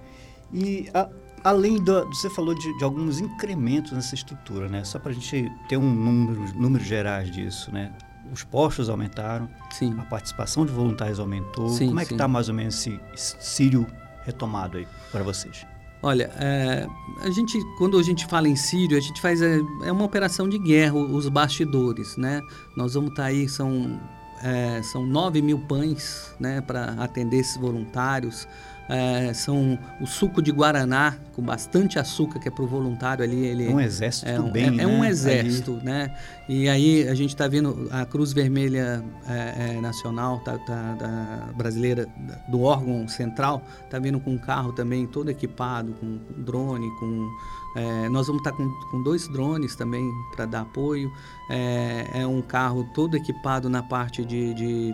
E 0.54 0.88
a- 0.94 1.10
além 1.44 1.84
do. 1.84 2.06
Você 2.08 2.30
falou 2.30 2.56
de, 2.56 2.78
de 2.78 2.84
alguns 2.84 3.20
incrementos 3.20 3.92
nessa 3.92 4.16
estrutura, 4.16 4.70
né? 4.70 4.84
Só 4.84 5.00
para 5.00 5.12
a 5.12 5.14
gente 5.14 5.52
ter 5.68 5.76
um 5.78 5.94
número, 5.94 6.42
números 6.56 6.88
gerais 6.88 7.30
disso, 7.32 7.72
né? 7.72 7.92
Os 8.34 8.44
postos 8.44 8.90
aumentaram, 8.90 9.48
Sim. 9.72 9.96
a 10.00 10.04
participação 10.04 10.66
de 10.66 10.72
voluntários 10.72 11.20
aumentou. 11.20 11.70
Sim, 11.70 11.88
Como 11.88 12.00
é 12.00 12.06
que 12.06 12.14
está 12.14 12.28
mais 12.28 12.50
ou 12.50 12.56
menos 12.56 12.76
esse 12.76 13.00
esse 13.14 13.36
Sírio 13.40 13.86
retomado 14.24 14.78
aí 14.78 14.88
para 15.12 15.24
vocês? 15.24 15.66
Olha, 16.02 16.30
é, 16.38 16.86
a 17.22 17.30
gente, 17.30 17.58
quando 17.78 17.98
a 17.98 18.04
gente 18.04 18.26
fala 18.26 18.50
em 18.50 18.58
Sírio, 18.58 18.98
a 18.98 19.00
gente 19.00 19.22
faz 19.22 19.42
é, 19.42 19.58
é 19.84 19.92
uma 19.92 20.04
operação 20.04 20.50
de 20.50 20.58
guerra, 20.58 20.96
os 20.96 21.30
bastidores, 21.30 22.18
né? 22.18 22.42
Nós 22.76 22.96
vamos 22.96 23.12
estar 23.12 23.26
aí, 23.26 23.48
são, 23.48 24.02
é, 24.42 24.82
são 24.84 25.06
9 25.06 25.42
mil 25.42 25.60
pães 25.60 26.36
né, 26.40 26.60
para 26.60 26.96
atender 27.02 27.38
esses 27.38 27.56
voluntários. 27.56 28.46
É, 28.90 29.34
são 29.34 29.80
o 30.02 30.06
suco 30.06 30.42
de 30.42 30.52
Guaraná, 30.52 31.16
com 31.34 31.42
bastante 31.42 31.98
açúcar, 31.98 32.38
que 32.40 32.50
é 32.50 32.52
para 32.52 32.64
o 32.64 32.68
voluntário 32.68 33.24
ali. 33.24 33.46
Ele, 33.46 33.68
É 33.70 33.74
um 33.74 33.80
exército 33.80 34.30
é 34.30 34.40
um, 34.40 34.52
bem, 34.52 34.66
é- 34.66 34.72
né? 34.72 34.84
é 34.84 34.88
um 34.88 35.02
Ali. 35.02 35.10
exército, 35.12 35.80
né? 35.84 36.14
E 36.50 36.68
aí 36.68 37.08
a 37.08 37.16
gente 37.16 37.30
está 37.30 37.48
vendo 37.48 37.88
a 37.92 38.06
Cruz 38.06 38.34
Vermelha 38.34 39.02
é, 39.28 39.76
é, 39.78 39.82
Nacional, 39.82 40.40
tá, 40.40 40.58
tá- 40.60 40.96
da 40.96 41.50
brasileira, 41.56 42.06
do 42.50 42.62
órgão 42.62 43.08
central, 43.08 43.64
está 43.86 43.98
vindo 44.00 44.20
com 44.20 44.32
um 44.32 44.38
carro 44.38 44.74
também 44.74 45.08
todo 45.08 45.30
equipado, 45.30 45.94
com 45.94 46.20
drone, 46.44 46.90
com... 47.00 47.30
é, 47.78 48.10
nós 48.10 48.28
vamos 48.28 48.42
estar 48.42 48.52
com, 48.52 48.68
com 48.92 49.02
dois 49.02 49.28
drones 49.30 49.76
também 49.78 50.12
para 50.36 50.46
dar 50.46 50.62
apoio. 50.62 51.10
É, 51.50 52.22
é 52.22 52.28
um 52.28 52.42
carro 52.42 52.84
todo 52.94 53.16
equipado 53.16 53.70
na 53.70 53.82
parte 53.82 54.26
de... 54.26 54.54
de 54.54 54.94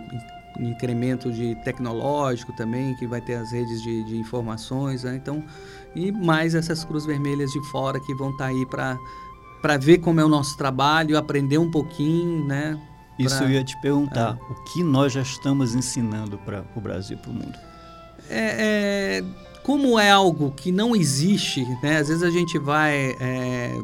incremento 0.58 1.30
de 1.32 1.54
tecnológico 1.64 2.52
também 2.52 2.94
que 2.96 3.06
vai 3.06 3.20
ter 3.20 3.34
as 3.36 3.52
redes 3.52 3.82
de, 3.82 4.02
de 4.04 4.16
informações 4.16 5.04
né? 5.04 5.14
então 5.14 5.42
e 5.94 6.10
mais 6.10 6.54
essas 6.54 6.84
cruz 6.84 7.06
vermelhas 7.06 7.50
de 7.50 7.62
fora 7.70 8.00
que 8.00 8.14
vão 8.14 8.30
estar 8.30 8.46
aí 8.46 8.66
para 8.66 8.98
para 9.60 9.76
ver 9.76 9.98
como 9.98 10.18
é 10.20 10.24
o 10.24 10.28
nosso 10.28 10.56
trabalho, 10.56 11.18
aprender 11.18 11.58
um 11.58 11.70
pouquinho, 11.70 12.46
né? 12.46 12.80
Isso 13.18 13.36
pra- 13.36 13.46
eu 13.46 13.50
ia 13.50 13.62
te 13.62 13.78
perguntar. 13.82 14.38
O 14.50 14.54
que 14.64 14.82
nós 14.82 15.12
já 15.12 15.20
estamos 15.20 15.74
ensinando 15.74 16.38
para 16.38 16.64
o 16.74 16.80
Brasil 16.80 17.18
e 17.18 17.20
para 17.20 17.30
o 17.30 17.34
mundo? 17.34 17.58
É, 18.30 19.18
é, 19.20 19.24
como 19.62 19.98
é 19.98 20.10
algo 20.10 20.50
que 20.52 20.72
não 20.72 20.96
existe, 20.96 21.62
né? 21.82 21.98
Às 21.98 22.08
vezes 22.08 22.22
a 22.22 22.30
gente 22.30 22.58
vai 22.58 23.14
é, 23.20 23.78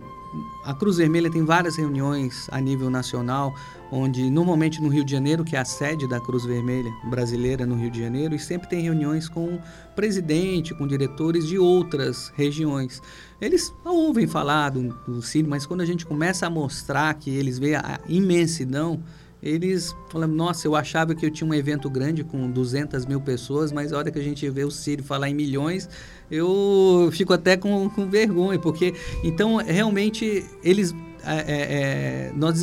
a 0.64 0.74
Cruz 0.74 0.96
Vermelha 0.96 1.30
tem 1.30 1.44
várias 1.44 1.76
reuniões 1.76 2.48
a 2.50 2.60
nível 2.60 2.90
nacional, 2.90 3.54
onde 3.90 4.30
normalmente 4.30 4.80
no 4.80 4.88
Rio 4.88 5.04
de 5.04 5.12
Janeiro, 5.12 5.44
que 5.44 5.56
é 5.56 5.58
a 5.58 5.64
sede 5.64 6.08
da 6.08 6.20
Cruz 6.20 6.44
Vermelha 6.44 6.90
brasileira 7.04 7.64
no 7.64 7.76
Rio 7.76 7.90
de 7.90 8.00
Janeiro, 8.00 8.34
e 8.34 8.38
sempre 8.38 8.68
tem 8.68 8.80
reuniões 8.80 9.28
com 9.28 9.54
o 9.54 9.60
presidente, 9.94 10.74
com 10.74 10.86
diretores 10.86 11.46
de 11.46 11.58
outras 11.58 12.32
regiões. 12.36 13.00
Eles 13.40 13.72
ouvem 13.84 14.26
falar 14.26 14.70
do, 14.70 14.94
do 15.06 15.22
Círio, 15.22 15.48
mas 15.48 15.66
quando 15.66 15.80
a 15.82 15.86
gente 15.86 16.04
começa 16.04 16.46
a 16.46 16.50
mostrar 16.50 17.14
que 17.14 17.30
eles 17.30 17.58
veem 17.58 17.76
a 17.76 18.00
imensidão, 18.08 19.02
eles 19.42 19.94
falam, 20.08 20.28
nossa, 20.28 20.66
eu 20.66 20.74
achava 20.74 21.14
que 21.14 21.24
eu 21.24 21.30
tinha 21.30 21.48
um 21.48 21.54
evento 21.54 21.88
grande 21.88 22.24
com 22.24 22.50
200 22.50 23.06
mil 23.06 23.20
pessoas, 23.20 23.70
mas 23.70 23.92
a 23.92 23.98
hora 23.98 24.10
que 24.10 24.18
a 24.18 24.22
gente 24.22 24.48
vê 24.50 24.64
o 24.64 24.70
Círio 24.70 25.04
falar 25.04 25.28
em 25.28 25.34
milhões, 25.34 25.88
eu 26.30 27.08
fico 27.12 27.32
até 27.32 27.56
com, 27.56 27.88
com 27.90 28.08
vergonha, 28.08 28.58
porque 28.58 28.94
então 29.22 29.56
realmente 29.56 30.44
eles 30.64 30.94
é, 31.26 31.38
é, 31.38 32.28
é 32.28 32.32
nós 32.34 32.62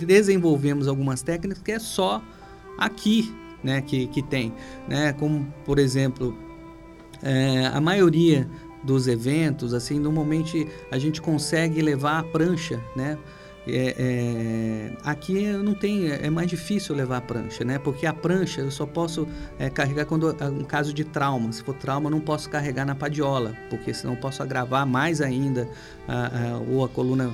desenvolvemos, 0.00 0.88
algumas 0.88 1.22
técnicas 1.22 1.62
que 1.62 1.72
é 1.72 1.78
só 1.78 2.22
aqui 2.78 3.34
né, 3.62 3.80
que, 3.80 4.06
que 4.08 4.22
tem, 4.22 4.52
né, 4.88 5.12
como 5.14 5.46
por 5.64 5.78
exemplo 5.78 6.36
é, 7.22 7.66
a 7.66 7.80
maioria 7.80 8.48
dos 8.82 9.08
eventos 9.08 9.72
assim 9.72 9.98
normalmente 9.98 10.68
a 10.90 10.98
gente 10.98 11.22
consegue 11.22 11.80
levar 11.80 12.18
a 12.18 12.22
prancha, 12.22 12.80
né? 12.94 13.16
É, 13.66 13.94
é, 13.98 14.90
aqui 15.04 15.46
não 15.52 15.74
tem, 15.74 16.10
é 16.10 16.28
mais 16.28 16.48
difícil 16.48 16.94
levar 16.94 17.18
a 17.18 17.20
prancha, 17.20 17.64
né? 17.64 17.78
Porque 17.78 18.06
a 18.06 18.12
prancha 18.12 18.60
eu 18.60 18.70
só 18.70 18.84
posso 18.84 19.26
é, 19.58 19.70
carregar 19.70 20.04
quando 20.04 20.36
é 20.38 20.44
um 20.44 20.64
caso 20.64 20.92
de 20.92 21.04
trauma. 21.04 21.50
Se 21.52 21.62
for 21.62 21.74
trauma, 21.74 22.10
não 22.10 22.20
posso 22.20 22.50
carregar 22.50 22.84
na 22.84 22.94
padiola, 22.94 23.56
porque 23.70 23.94
senão 23.94 24.14
posso 24.16 24.42
agravar 24.42 24.86
mais 24.86 25.20
ainda 25.20 25.68
a, 26.06 26.26
a, 26.26 26.58
ou 26.58 26.84
a 26.84 26.88
coluna 26.88 27.32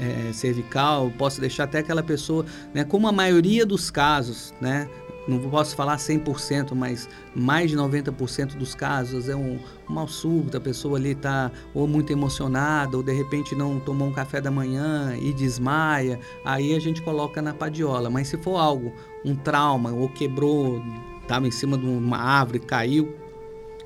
é, 0.00 0.32
cervical. 0.32 1.12
Posso 1.16 1.40
deixar 1.40 1.64
até 1.64 1.78
aquela 1.78 2.02
pessoa, 2.02 2.44
né? 2.74 2.84
Como 2.84 3.06
a 3.06 3.12
maioria 3.12 3.64
dos 3.64 3.90
casos, 3.90 4.52
né? 4.60 4.88
Não 5.28 5.38
posso 5.50 5.76
falar 5.76 5.96
100%, 5.98 6.74
mas 6.74 7.08
mais 7.34 7.70
de 7.70 7.76
90% 7.76 8.56
dos 8.56 8.74
casos 8.74 9.28
é 9.28 9.36
um, 9.36 9.58
mal 9.86 10.08
súbito, 10.08 10.56
a 10.56 10.60
pessoa 10.60 10.96
ali 10.96 11.10
está 11.10 11.52
ou 11.74 11.86
muito 11.86 12.10
emocionada, 12.10 12.96
ou 12.96 13.02
de 13.02 13.12
repente 13.12 13.54
não 13.54 13.78
tomou 13.78 14.08
um 14.08 14.12
café 14.12 14.40
da 14.40 14.50
manhã 14.50 15.14
e 15.20 15.32
desmaia, 15.34 16.18
aí 16.44 16.74
a 16.74 16.80
gente 16.80 17.02
coloca 17.02 17.42
na 17.42 17.52
padiola. 17.52 18.08
Mas 18.08 18.28
se 18.28 18.38
for 18.38 18.56
algo, 18.56 18.92
um 19.24 19.36
trauma, 19.36 19.92
ou 19.92 20.08
quebrou, 20.08 20.82
estava 21.20 21.46
em 21.46 21.50
cima 21.50 21.76
de 21.76 21.84
uma 21.84 22.16
árvore, 22.16 22.60
caiu, 22.60 23.14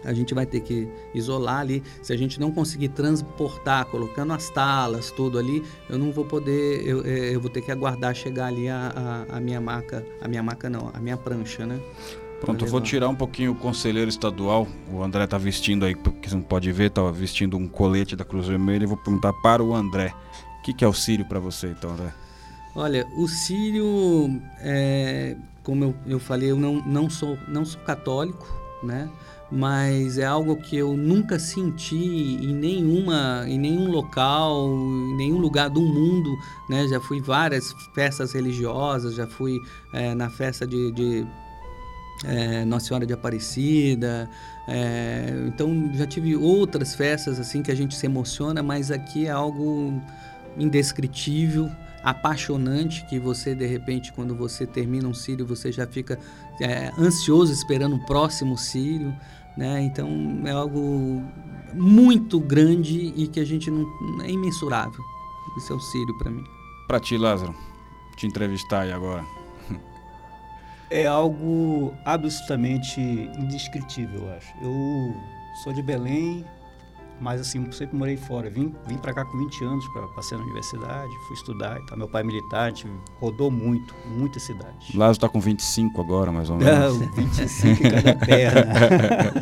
a 0.04 0.12
gente 0.12 0.34
vai 0.34 0.46
ter 0.46 0.60
que 0.60 0.88
isolar 1.14 1.60
ali. 1.60 1.82
Se 2.02 2.12
a 2.12 2.16
gente 2.16 2.40
não 2.40 2.50
conseguir 2.50 2.88
transportar, 2.88 3.86
colocando 3.86 4.32
as 4.32 4.50
talas, 4.50 5.10
tudo 5.10 5.38
ali, 5.38 5.62
eu 5.88 5.98
não 5.98 6.12
vou 6.12 6.24
poder, 6.24 6.86
eu, 6.86 7.04
é, 7.04 7.34
eu 7.34 7.40
vou 7.40 7.50
ter 7.50 7.60
que 7.60 7.70
aguardar 7.70 8.14
chegar 8.14 8.46
ali 8.46 8.68
a, 8.68 9.26
a, 9.30 9.36
a, 9.36 9.40
minha 9.40 9.60
maca, 9.60 10.04
a 10.20 10.28
minha 10.28 10.42
maca 10.42 10.68
não, 10.68 10.90
a 10.92 11.00
minha 11.00 11.16
prancha, 11.16 11.66
né? 11.66 11.80
Pronto, 12.40 12.64
eu 12.64 12.68
vou 12.68 12.80
tirar 12.80 13.08
um 13.08 13.14
pouquinho 13.14 13.52
o 13.52 13.54
conselheiro 13.54 14.08
estadual. 14.08 14.66
O 14.92 15.00
André 15.00 15.24
tá 15.28 15.38
vestindo 15.38 15.84
aí, 15.84 15.94
porque 15.94 16.28
você 16.28 16.34
não 16.34 16.42
pode 16.42 16.72
ver, 16.72 16.90
tá 16.90 17.08
vestindo 17.12 17.56
um 17.56 17.68
colete 17.68 18.16
da 18.16 18.24
Cruz 18.24 18.48
Vermelha. 18.48 18.82
Eu 18.82 18.88
vou 18.88 18.96
perguntar 18.96 19.32
para 19.34 19.62
o 19.62 19.72
André. 19.72 20.12
O 20.58 20.62
que, 20.64 20.74
que 20.74 20.84
é 20.84 20.88
o 20.88 20.92
Sírio 20.92 21.24
para 21.24 21.38
você, 21.38 21.68
então, 21.68 21.90
André? 21.90 22.12
Olha, 22.74 23.06
o 23.16 23.28
Sírio, 23.28 24.40
é, 24.58 25.36
como 25.62 25.84
eu, 25.84 25.94
eu 26.04 26.18
falei, 26.18 26.50
eu 26.50 26.56
não, 26.56 26.82
não, 26.84 27.08
sou, 27.08 27.38
não 27.46 27.64
sou 27.64 27.80
católico, 27.82 28.46
né? 28.82 29.08
Mas 29.52 30.16
é 30.16 30.24
algo 30.24 30.56
que 30.56 30.78
eu 30.78 30.96
nunca 30.96 31.38
senti 31.38 31.94
em 31.94 32.54
nenhuma 32.54 33.44
em 33.46 33.58
nenhum 33.58 33.90
local 33.90 34.66
em 34.66 35.16
nenhum 35.16 35.36
lugar 35.36 35.68
do 35.68 35.82
mundo 35.82 36.34
né? 36.70 36.88
Já 36.88 36.98
fui 36.98 37.20
várias 37.20 37.70
festas 37.94 38.32
religiosas 38.32 39.14
já 39.14 39.26
fui 39.26 39.58
é, 39.92 40.14
na 40.14 40.30
festa 40.30 40.66
de, 40.66 40.90
de 40.92 41.26
é, 42.24 42.64
Nossa 42.64 42.86
Senhora 42.86 43.04
de 43.04 43.12
Aparecida 43.12 44.30
é, 44.66 45.34
então 45.46 45.90
já 45.92 46.06
tive 46.06 46.34
outras 46.34 46.94
festas 46.94 47.38
assim 47.38 47.62
que 47.62 47.70
a 47.70 47.76
gente 47.76 47.94
se 47.94 48.06
emociona 48.06 48.62
mas 48.62 48.90
aqui 48.90 49.26
é 49.26 49.30
algo 49.30 50.00
indescritível 50.56 51.70
apaixonante 52.02 53.04
que 53.04 53.18
você 53.18 53.54
de 53.54 53.66
repente 53.66 54.14
quando 54.14 54.34
você 54.34 54.66
termina 54.66 55.06
um 55.06 55.14
círio 55.14 55.44
você 55.44 55.70
já 55.70 55.86
fica 55.86 56.18
é, 56.58 56.90
ansioso 56.98 57.52
esperando 57.52 57.96
o 57.96 58.06
próximo 58.06 58.56
círio 58.56 59.14
né? 59.56 59.82
Então 59.82 60.08
é 60.44 60.50
algo 60.50 61.22
muito 61.74 62.38
grande 62.40 63.12
e 63.16 63.26
que 63.28 63.40
a 63.40 63.44
gente 63.44 63.70
não 63.70 63.86
é 64.22 64.30
imensurável. 64.30 65.00
Isso 65.56 65.72
é 65.72 65.76
o 65.76 65.80
Sírio 65.80 66.16
para 66.18 66.30
mim. 66.30 66.44
Para 66.86 67.00
ti, 67.00 67.16
Lázaro, 67.16 67.54
te 68.16 68.26
entrevistar 68.26 68.80
aí 68.80 68.92
agora. 68.92 69.24
É 70.90 71.06
algo 71.06 71.94
absolutamente 72.04 73.00
indescritível, 73.00 74.20
eu 74.20 74.34
acho. 74.34 74.52
Eu 74.60 75.16
sou 75.62 75.72
de 75.72 75.82
Belém, 75.82 76.44
mas 77.22 77.40
assim, 77.40 77.70
sempre 77.70 77.96
morei 77.96 78.16
fora. 78.16 78.50
Vim, 78.50 78.74
vim 78.88 78.98
para 78.98 79.14
cá 79.14 79.24
com 79.24 79.38
20 79.38 79.64
anos 79.64 79.88
para 79.88 80.08
passar 80.08 80.38
na 80.38 80.42
universidade, 80.42 81.08
fui 81.28 81.36
estudar 81.36 81.80
e 81.80 81.86
tal. 81.86 81.96
Meu 81.96 82.08
pai 82.08 82.22
é 82.22 82.24
militar, 82.24 82.64
a 82.64 82.68
gente 82.68 82.88
rodou 83.20 83.48
muito, 83.48 83.94
muitas 84.04 84.42
cidades. 84.42 84.92
Lázaro 84.92 85.12
está 85.12 85.28
com 85.28 85.40
25 85.40 86.00
agora, 86.00 86.32
mais 86.32 86.50
ou 86.50 86.56
menos. 86.56 86.98
Não, 86.98 87.12
25 87.14 87.86
em 87.86 87.90
cada 87.90 88.14
perna. 88.16 89.32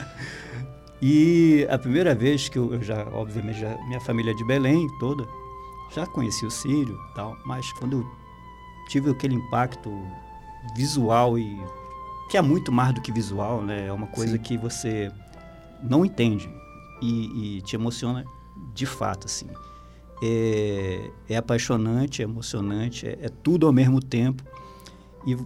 e 1.02 1.66
a 1.68 1.78
primeira 1.78 2.14
vez 2.14 2.48
que 2.48 2.58
eu, 2.58 2.72
eu, 2.72 2.82
já, 2.82 3.06
obviamente, 3.12 3.60
já, 3.60 3.76
minha 3.86 4.00
família 4.00 4.30
é 4.30 4.34
de 4.34 4.44
Belém 4.44 4.88
toda, 4.98 5.28
já 5.94 6.06
conheci 6.06 6.46
o 6.46 6.50
Sírio 6.50 6.98
e 7.10 7.14
tal, 7.14 7.36
mas 7.44 7.70
quando 7.74 7.98
eu 7.98 8.06
tive 8.88 9.10
aquele 9.10 9.34
impacto 9.34 9.92
visual 10.74 11.38
e 11.38 11.62
que 12.30 12.38
é 12.38 12.40
muito 12.40 12.72
mais 12.72 12.94
do 12.94 13.02
que 13.02 13.12
visual, 13.12 13.60
né? 13.60 13.88
É 13.88 13.92
uma 13.92 14.06
coisa 14.06 14.36
Sim. 14.38 14.42
que 14.42 14.56
você 14.56 15.12
não 15.82 16.02
entende 16.02 16.48
e, 17.00 17.58
e 17.58 17.62
te 17.62 17.76
emociona 17.76 18.24
de 18.74 18.86
fato, 18.86 19.26
assim. 19.26 19.46
É, 20.22 21.10
é 21.28 21.36
apaixonante, 21.36 22.20
é 22.20 22.24
emocionante, 22.24 23.06
é, 23.06 23.18
é, 23.22 23.28
tudo 23.28 23.66
ao 23.66 23.72
mesmo 23.72 24.00
tempo. 24.00 24.42
E 25.26 25.36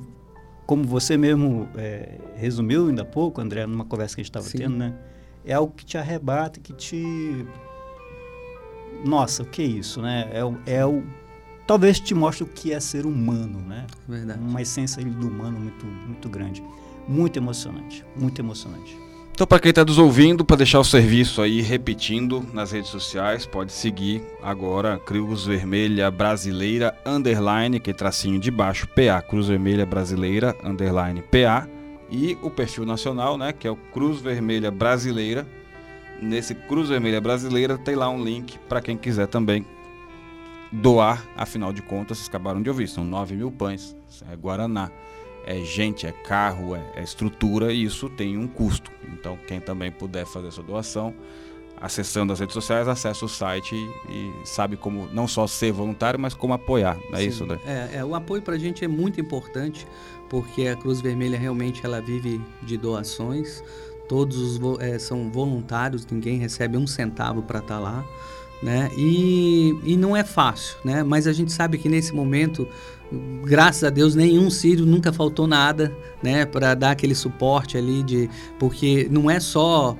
como 0.67 0.85
você 0.85 1.17
mesmo 1.17 1.69
é, 1.77 2.19
resumiu 2.37 2.88
ainda 2.88 3.03
há 3.03 3.05
pouco, 3.05 3.40
André, 3.40 3.67
numa 3.67 3.85
conversa 3.85 4.14
que 4.14 4.21
a 4.21 4.25
gente 4.25 4.31
estava 4.31 4.49
tendo, 4.49 4.77
né? 4.77 4.99
É 5.45 5.53
algo 5.55 5.73
que 5.73 5.85
te 5.85 5.99
arrebata, 5.99 6.59
que 6.59 6.73
te... 6.73 7.47
Nossa, 9.05 9.43
o 9.43 9.47
que 9.47 9.62
é 9.62 9.67
isso, 9.67 10.01
né? 10.01 10.29
É, 10.33 10.77
é 10.79 10.87
o... 10.87 11.05
Talvez 11.67 12.01
te 12.01 12.14
mostre 12.14 12.45
o 12.45 12.47
que 12.47 12.73
é 12.73 12.81
ser 12.81 13.07
humano, 13.07 13.61
né? 13.61 13.87
Verdade. 14.09 14.40
Uma 14.40 14.61
essência 14.62 15.03
do 15.05 15.29
humano 15.29 15.59
muito, 15.59 15.87
muito 15.87 16.29
grande. 16.29 16.62
Muito 17.07 17.38
emocionante, 17.38 18.05
muito 18.17 18.40
emocionante. 18.40 19.04
Então, 19.35 19.49
para 19.49 19.59
quem 19.59 19.70
está 19.70 19.85
nos 19.85 19.99
ouvindo, 19.99 20.44
para 20.44 20.59
deixar 20.59 20.79
o 20.79 20.85
serviço 20.85 21.42
aí 21.42 21.61
repetindo 21.61 22.47
nas 22.53 22.70
redes 22.70 22.88
sociais, 22.88 23.44
pode 23.44 23.73
seguir 23.73 24.23
agora 24.40 24.97
Cruz 24.97 25.44
Vermelha 25.44 26.09
Brasileira 26.09 26.97
Underline, 27.05 27.81
que 27.81 27.90
é 27.90 27.92
tracinho 27.92 28.38
de 28.38 28.49
baixo, 28.49 28.87
PA, 28.87 29.20
Cruz 29.20 29.49
Vermelha 29.49 29.85
Brasileira 29.85 30.55
Underline 30.62 31.20
PA, 31.20 31.68
e 32.09 32.38
o 32.42 32.49
perfil 32.49 32.87
nacional, 32.87 33.37
né, 33.37 33.53
que 33.53 33.66
é 33.66 33.70
o 33.73 33.75
Cruz 33.75 34.20
Vermelha 34.20 34.70
Brasileira. 34.70 35.44
Nesse 36.23 36.55
Cruz 36.55 36.88
Vermelha 36.88 37.20
Brasileira 37.20 37.77
tem 37.77 37.97
lá 37.97 38.09
um 38.09 38.23
link 38.23 38.57
para 38.68 38.81
quem 38.81 38.97
quiser 38.97 39.27
também 39.27 39.66
doar, 40.70 41.27
afinal 41.37 41.73
de 41.73 41.83
contas, 41.83 42.18
vocês 42.18 42.29
acabaram 42.29 42.62
de 42.62 42.70
ouvir, 42.70 42.87
são 42.87 43.03
9 43.03 43.35
mil 43.35 43.51
pães, 43.51 43.97
é 44.31 44.37
Guaraná 44.37 44.92
é 45.47 45.61
gente, 45.61 46.07
é 46.07 46.13
carro, 46.13 46.75
é, 46.75 46.83
é, 46.97 47.03
estrutura 47.03 47.73
e 47.73 47.85
isso 47.85 48.09
tem 48.09 48.37
um 48.37 48.47
custo. 48.47 48.91
Então, 49.13 49.39
quem 49.47 49.61
também 49.61 49.91
puder 49.91 50.27
fazer 50.27 50.49
essa 50.49 50.63
doação, 50.63 51.15
acessando 51.81 52.33
as 52.33 52.41
redes 52.41 52.55
sociais, 52.55 52.89
acessa 52.89 53.25
o 53.25 53.29
site 53.29 53.75
e, 54.09 54.33
sabe 54.45 54.77
como 54.77 55.09
não 55.13 55.29
só 55.29 55.47
ser 55.47 55.73
voluntário, 55.73 56.19
mas 56.19 56.35
como 56.35 56.55
apoiar. 56.55 56.99
É 57.13 57.19
Sim. 57.19 57.27
isso, 57.27 57.47
né? 57.47 57.59
É, 57.67 57.99
é, 57.99 58.05
o 58.05 58.15
apoio 58.15 58.43
para 58.43 58.55
a 58.55 58.59
gente 58.59 58.85
é 58.85 58.89
muito 58.89 59.21
importante, 59.21 59.87
porque 60.31 60.67
a 60.67 60.77
Cruz 60.77 61.01
Vermelha 61.01 61.39
realmente 61.39 61.85
ela 61.85 62.01
vive 62.01 62.41
de 62.63 62.77
doações. 62.77 63.63
Todos 64.09 64.37
os, 64.37 64.81
é, 64.81 64.99
são 64.99 65.31
voluntários, 65.31 66.07
ninguém 66.07 66.39
recebe 66.39 66.77
um 66.77 66.87
centavo 66.87 67.43
para 67.43 67.59
estar 67.59 67.75
tá 67.75 67.81
lá. 67.81 68.05
Né? 68.63 68.91
E, 68.97 69.79
e 69.85 69.97
não 69.97 70.17
é 70.17 70.25
fácil, 70.25 70.79
né? 70.83 71.03
mas 71.03 71.27
a 71.27 71.33
gente 71.35 71.53
sabe 71.53 71.77
que 71.77 71.87
nesse 71.87 72.15
momento 72.15 72.67
graças 73.44 73.85
a 73.85 73.90
Deus 73.90 74.14
nenhum 74.14 74.50
sírio 74.50 74.87
nunca 74.87 75.12
faltou 75.12 75.46
nada, 75.46 75.94
né, 76.22 76.44
para 76.44 76.74
dar 76.74 76.92
aquele 76.92 77.14
suporte 77.14 77.77
ali 77.77 78.03
de 78.03 78.31
porque 78.59 79.09
não 79.11 79.31
é 79.31 79.40
só 79.40 79.96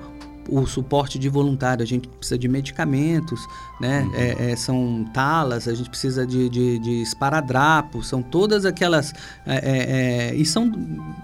o 0.49 0.67
suporte 0.67 1.19
de 1.19 1.29
voluntário, 1.29 1.83
a 1.83 1.87
gente 1.87 2.09
precisa 2.09 2.39
de 2.39 2.49
medicamentos, 2.49 3.47
né? 3.81 4.03
Uhum. 4.03 4.15
É, 4.15 4.53
é, 4.53 4.57
são 4.57 5.05
talas, 5.13 5.67
a 5.67 5.75
gente 5.75 5.91
precisa 5.91 6.27
de, 6.27 6.49
de, 6.49 6.79
de 6.79 7.03
esparadrapo, 7.03 8.03
são 8.03 8.23
todas 8.23 8.65
aquelas. 8.65 9.13
É, 9.47 9.57
é, 9.57 10.31
é 10.31 10.35
e 10.35 10.45
são. 10.45 10.71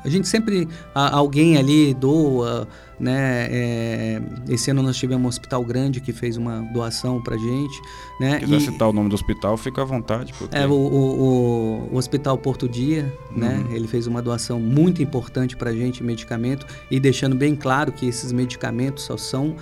A 0.05 0.09
gente 0.09 0.29
sempre. 0.29 0.69
alguém 0.95 1.57
ali 1.57 1.95
doa 1.95 2.69
né? 3.01 3.49
É, 3.51 4.23
esse 4.49 4.71
ano 4.71 4.83
nós 4.83 4.97
tivemos 4.97 5.25
um 5.25 5.29
hospital 5.29 5.65
grande 5.65 6.01
que 6.01 6.13
fez 6.13 6.37
uma 6.37 6.61
doação 6.73 7.21
para 7.21 7.37
gente. 7.37 7.81
Né? 8.21 8.35
Se 8.35 8.41
quiser 8.41 8.57
e, 8.57 8.61
citar 8.61 8.89
o 8.91 8.93
nome 8.93 9.09
do 9.09 9.15
hospital, 9.15 9.57
fica 9.57 9.81
à 9.81 9.85
vontade. 9.85 10.35
Porque... 10.35 10.55
É, 10.55 10.67
o, 10.67 10.73
o, 10.73 11.89
o, 11.91 11.97
Hospital 11.97 12.37
Porto 12.37 12.69
Dia, 12.69 13.13
né? 13.35 13.57
uhum. 13.57 13.71
né? 13.71 13.77
ele 13.77 13.89
fez 13.89 14.07
uma 14.07 14.21
doação 14.21 14.61
muito 14.61 15.03
importante 15.03 15.57
para 15.57 15.73
gente, 15.73 16.05
medicamento, 16.05 16.67
e 16.91 17.01
deixando 17.01 17.35
bem 17.35 17.57
claro 17.57 17.91
que 17.91 18.07
esses 18.07 18.31
medicamentos 18.33 19.05
só 19.05 19.17
são 19.17 19.57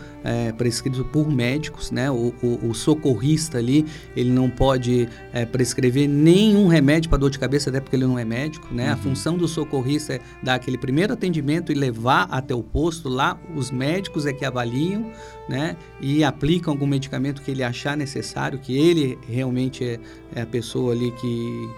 prescritos 0.56 1.06
por 1.06 1.30
médicos. 1.30 1.92
Né? 1.92 2.10
O, 2.10 2.34
o, 2.42 2.70
o, 2.70 2.74
socorrista 2.78 3.58
ali, 3.58 3.84
ele 4.16 4.30
não 4.30 4.48
pode 4.48 5.08
é, 5.32 5.44
prescrever 5.44 6.08
nenhum 6.08 6.68
remédio 6.68 7.10
para 7.10 7.18
dor 7.18 7.30
de 7.30 7.38
cabeça, 7.38 7.70
até 7.70 7.80
porque 7.80 7.96
ele 7.96 8.06
não 8.06 8.18
é 8.18 8.24
médico. 8.24 8.72
Né? 8.72 8.86
Uhum. 8.86 8.92
A 8.92 8.96
função 8.96 9.36
do 9.36 9.46
socorrista 9.46 10.14
é 10.14 10.20
dar 10.42 10.54
aquele 10.54 10.78
primeiro 10.78 11.12
atendimento 11.12 11.72
e 11.72 11.74
levar 11.74 12.28
até 12.30 12.54
o 12.54 12.62
posto 12.62 13.08
lá 13.08 13.38
os 13.54 13.70
médicos 13.70 14.26
é 14.26 14.32
que 14.32 14.44
avaliam, 14.44 15.10
né? 15.48 15.76
E 16.00 16.22
aplicam 16.22 16.72
algum 16.72 16.86
medicamento 16.86 17.42
que 17.42 17.50
ele 17.50 17.62
achar 17.62 17.96
necessário, 17.96 18.58
que 18.58 18.76
ele 18.76 19.18
realmente 19.28 19.84
é, 19.84 20.00
é 20.34 20.42
a 20.42 20.46
pessoa 20.46 20.92
ali 20.92 21.10
que 21.12 21.68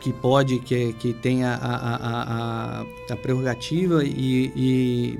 que 0.00 0.12
pode, 0.12 0.60
que, 0.60 0.92
que 0.94 1.12
tem 1.12 1.44
a, 1.44 1.54
a, 1.54 1.96
a, 1.96 2.84
a 3.10 3.16
prerrogativa 3.16 4.04
e, 4.04 4.52
e, 4.54 5.18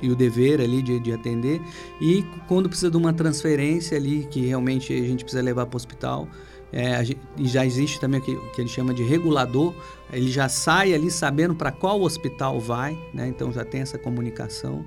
e, 0.00 0.10
o 0.10 0.16
dever 0.16 0.60
ali 0.60 0.82
de, 0.82 0.98
de 0.98 1.12
atender. 1.12 1.60
E 2.00 2.24
quando 2.46 2.68
precisa 2.68 2.90
de 2.90 2.96
uma 2.96 3.12
transferência 3.12 3.96
ali, 3.96 4.26
que 4.30 4.46
realmente 4.46 4.92
a 4.92 5.06
gente 5.06 5.24
precisa 5.24 5.42
levar 5.42 5.66
para 5.66 5.74
o 5.74 5.76
hospital, 5.76 6.28
é, 6.72 7.02
gente, 7.04 7.20
e 7.36 7.48
já 7.48 7.64
existe 7.64 7.98
também 7.98 8.20
o 8.20 8.22
que, 8.22 8.32
o 8.32 8.50
que, 8.52 8.60
ele 8.60 8.68
chama 8.68 8.92
de 8.92 9.02
regulador, 9.02 9.74
ele 10.12 10.30
já 10.30 10.48
sai 10.48 10.92
ali 10.92 11.10
sabendo 11.10 11.54
para 11.54 11.72
qual 11.72 12.00
hospital 12.02 12.60
vai, 12.60 12.98
né? 13.14 13.28
então 13.28 13.52
já 13.52 13.64
tem 13.64 13.80
essa 13.80 13.98
comunicação. 13.98 14.84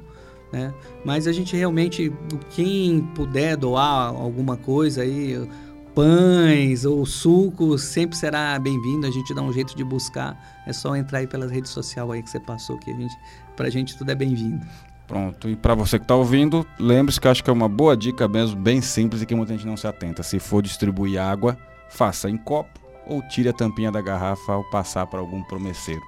Né? 0.52 0.74
Mas 1.04 1.28
a 1.28 1.32
gente 1.32 1.56
realmente, 1.56 2.12
quem 2.52 3.02
puder 3.15 3.56
doar 3.56 4.10
alguma 4.10 4.58
coisa 4.58 5.02
aí, 5.02 5.47
pães 5.95 6.86
ou 6.86 7.06
sucos, 7.06 7.84
sempre 7.84 8.17
será 8.17 8.60
bem-vindo. 8.60 9.08
A 9.08 9.12
gente 9.12 9.34
dá 9.34 9.41
um 9.41 9.52
jeito 9.54 9.76
de 9.76 9.84
buscar. 9.84 10.38
É 10.67 10.74
só 10.74 10.95
entrar 10.95 11.19
aí 11.19 11.28
pelas 11.28 11.52
redes 11.52 11.71
sociais 11.71 12.10
aí 12.10 12.21
que 12.21 12.30
você 12.30 12.39
passou, 12.39 12.78
que 12.78 12.91
a 12.91 12.93
gente, 12.93 13.17
pra 13.56 13.69
gente 13.69 13.97
tudo 13.97 14.12
é 14.12 14.15
bem-vindo. 14.15 14.65
Pronto. 15.12 15.50
E 15.50 15.58
para 15.58 15.76
você 15.76 16.00
que 16.00 16.06
está 16.06 16.15
ouvindo, 16.15 16.65
lembre-se 16.80 17.19
que 17.19 17.28
acho 17.28 17.43
que 17.43 17.50
é 17.50 17.54
uma 17.54 17.67
boa 17.67 17.97
dica 17.97 18.30
mesmo, 18.30 18.56
bem 18.56 18.80
simples 18.80 19.21
e 19.21 19.26
que 19.26 19.36
muita 19.36 19.52
gente 19.52 19.67
não 19.67 19.76
se 19.76 19.86
atenta. 19.86 20.24
Se 20.24 20.39
for 20.39 20.62
distribuir 20.63 21.19
água, 21.19 21.58
faça 21.89 22.30
em 22.30 22.38
copo 22.38 22.80
ou 23.06 23.21
tire 23.28 23.50
a 23.50 23.54
tampinha 23.54 23.91
da 23.91 24.00
garrafa 24.00 24.54
ao 24.54 24.63
passar 24.69 25.06
para 25.08 25.19
algum 25.19 25.43
promesseiro. 25.43 26.02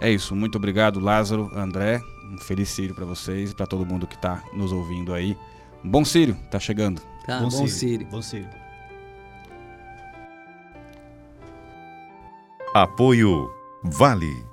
É 0.00 0.10
isso. 0.10 0.34
Muito 0.34 0.58
obrigado, 0.58 0.98
Lázaro, 0.98 1.52
André. 1.54 2.00
Um 2.32 2.38
feliz 2.38 2.68
Sírio 2.70 2.96
para 2.96 3.04
vocês 3.04 3.52
e 3.52 3.54
para 3.54 3.64
todo 3.64 3.86
mundo 3.86 4.08
que 4.08 4.16
está 4.16 4.42
nos 4.52 4.72
ouvindo 4.72 5.14
aí. 5.14 5.38
Um 5.84 5.88
bom 5.88 6.04
Sírio, 6.04 6.36
tá 6.50 6.58
chegando. 6.58 7.00
Tá, 7.24 7.38
bom, 7.38 7.48
bom 7.48 7.68
Sírio. 7.68 8.08
Bom 8.08 8.20
Sírio. 8.20 8.48
Apoio 12.74 13.48
Vale. 13.84 14.44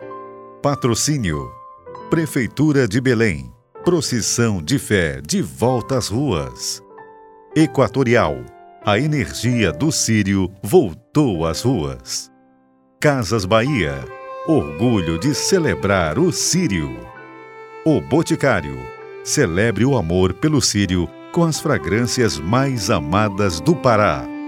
Patrocínio 0.62 1.52
Prefeitura 2.12 2.88
de 2.88 3.02
Belém. 3.02 3.52
Procissão 3.83 4.61
de 4.61 4.77
fé 4.77 5.21
de 5.21 5.41
volta 5.41 5.97
às 5.97 6.07
ruas. 6.07 6.81
Equatorial. 7.55 8.37
A 8.85 8.97
energia 8.97 9.71
do 9.71 9.91
Sírio 9.91 10.51
voltou 10.61 11.45
às 11.45 11.61
ruas. 11.61 12.31
Casas 12.99 13.45
Bahia 13.45 14.03
orgulho 14.47 15.19
de 15.19 15.35
celebrar 15.35 16.17
o 16.17 16.31
Sírio. 16.31 16.97
O 17.85 18.01
Boticário. 18.01 18.79
Celebre 19.23 19.85
o 19.85 19.95
amor 19.95 20.33
pelo 20.33 20.59
Sírio 20.59 21.07
com 21.31 21.43
as 21.43 21.59
fragrâncias 21.59 22.39
mais 22.39 22.89
amadas 22.89 23.61
do 23.61 23.75
Pará. 23.75 24.38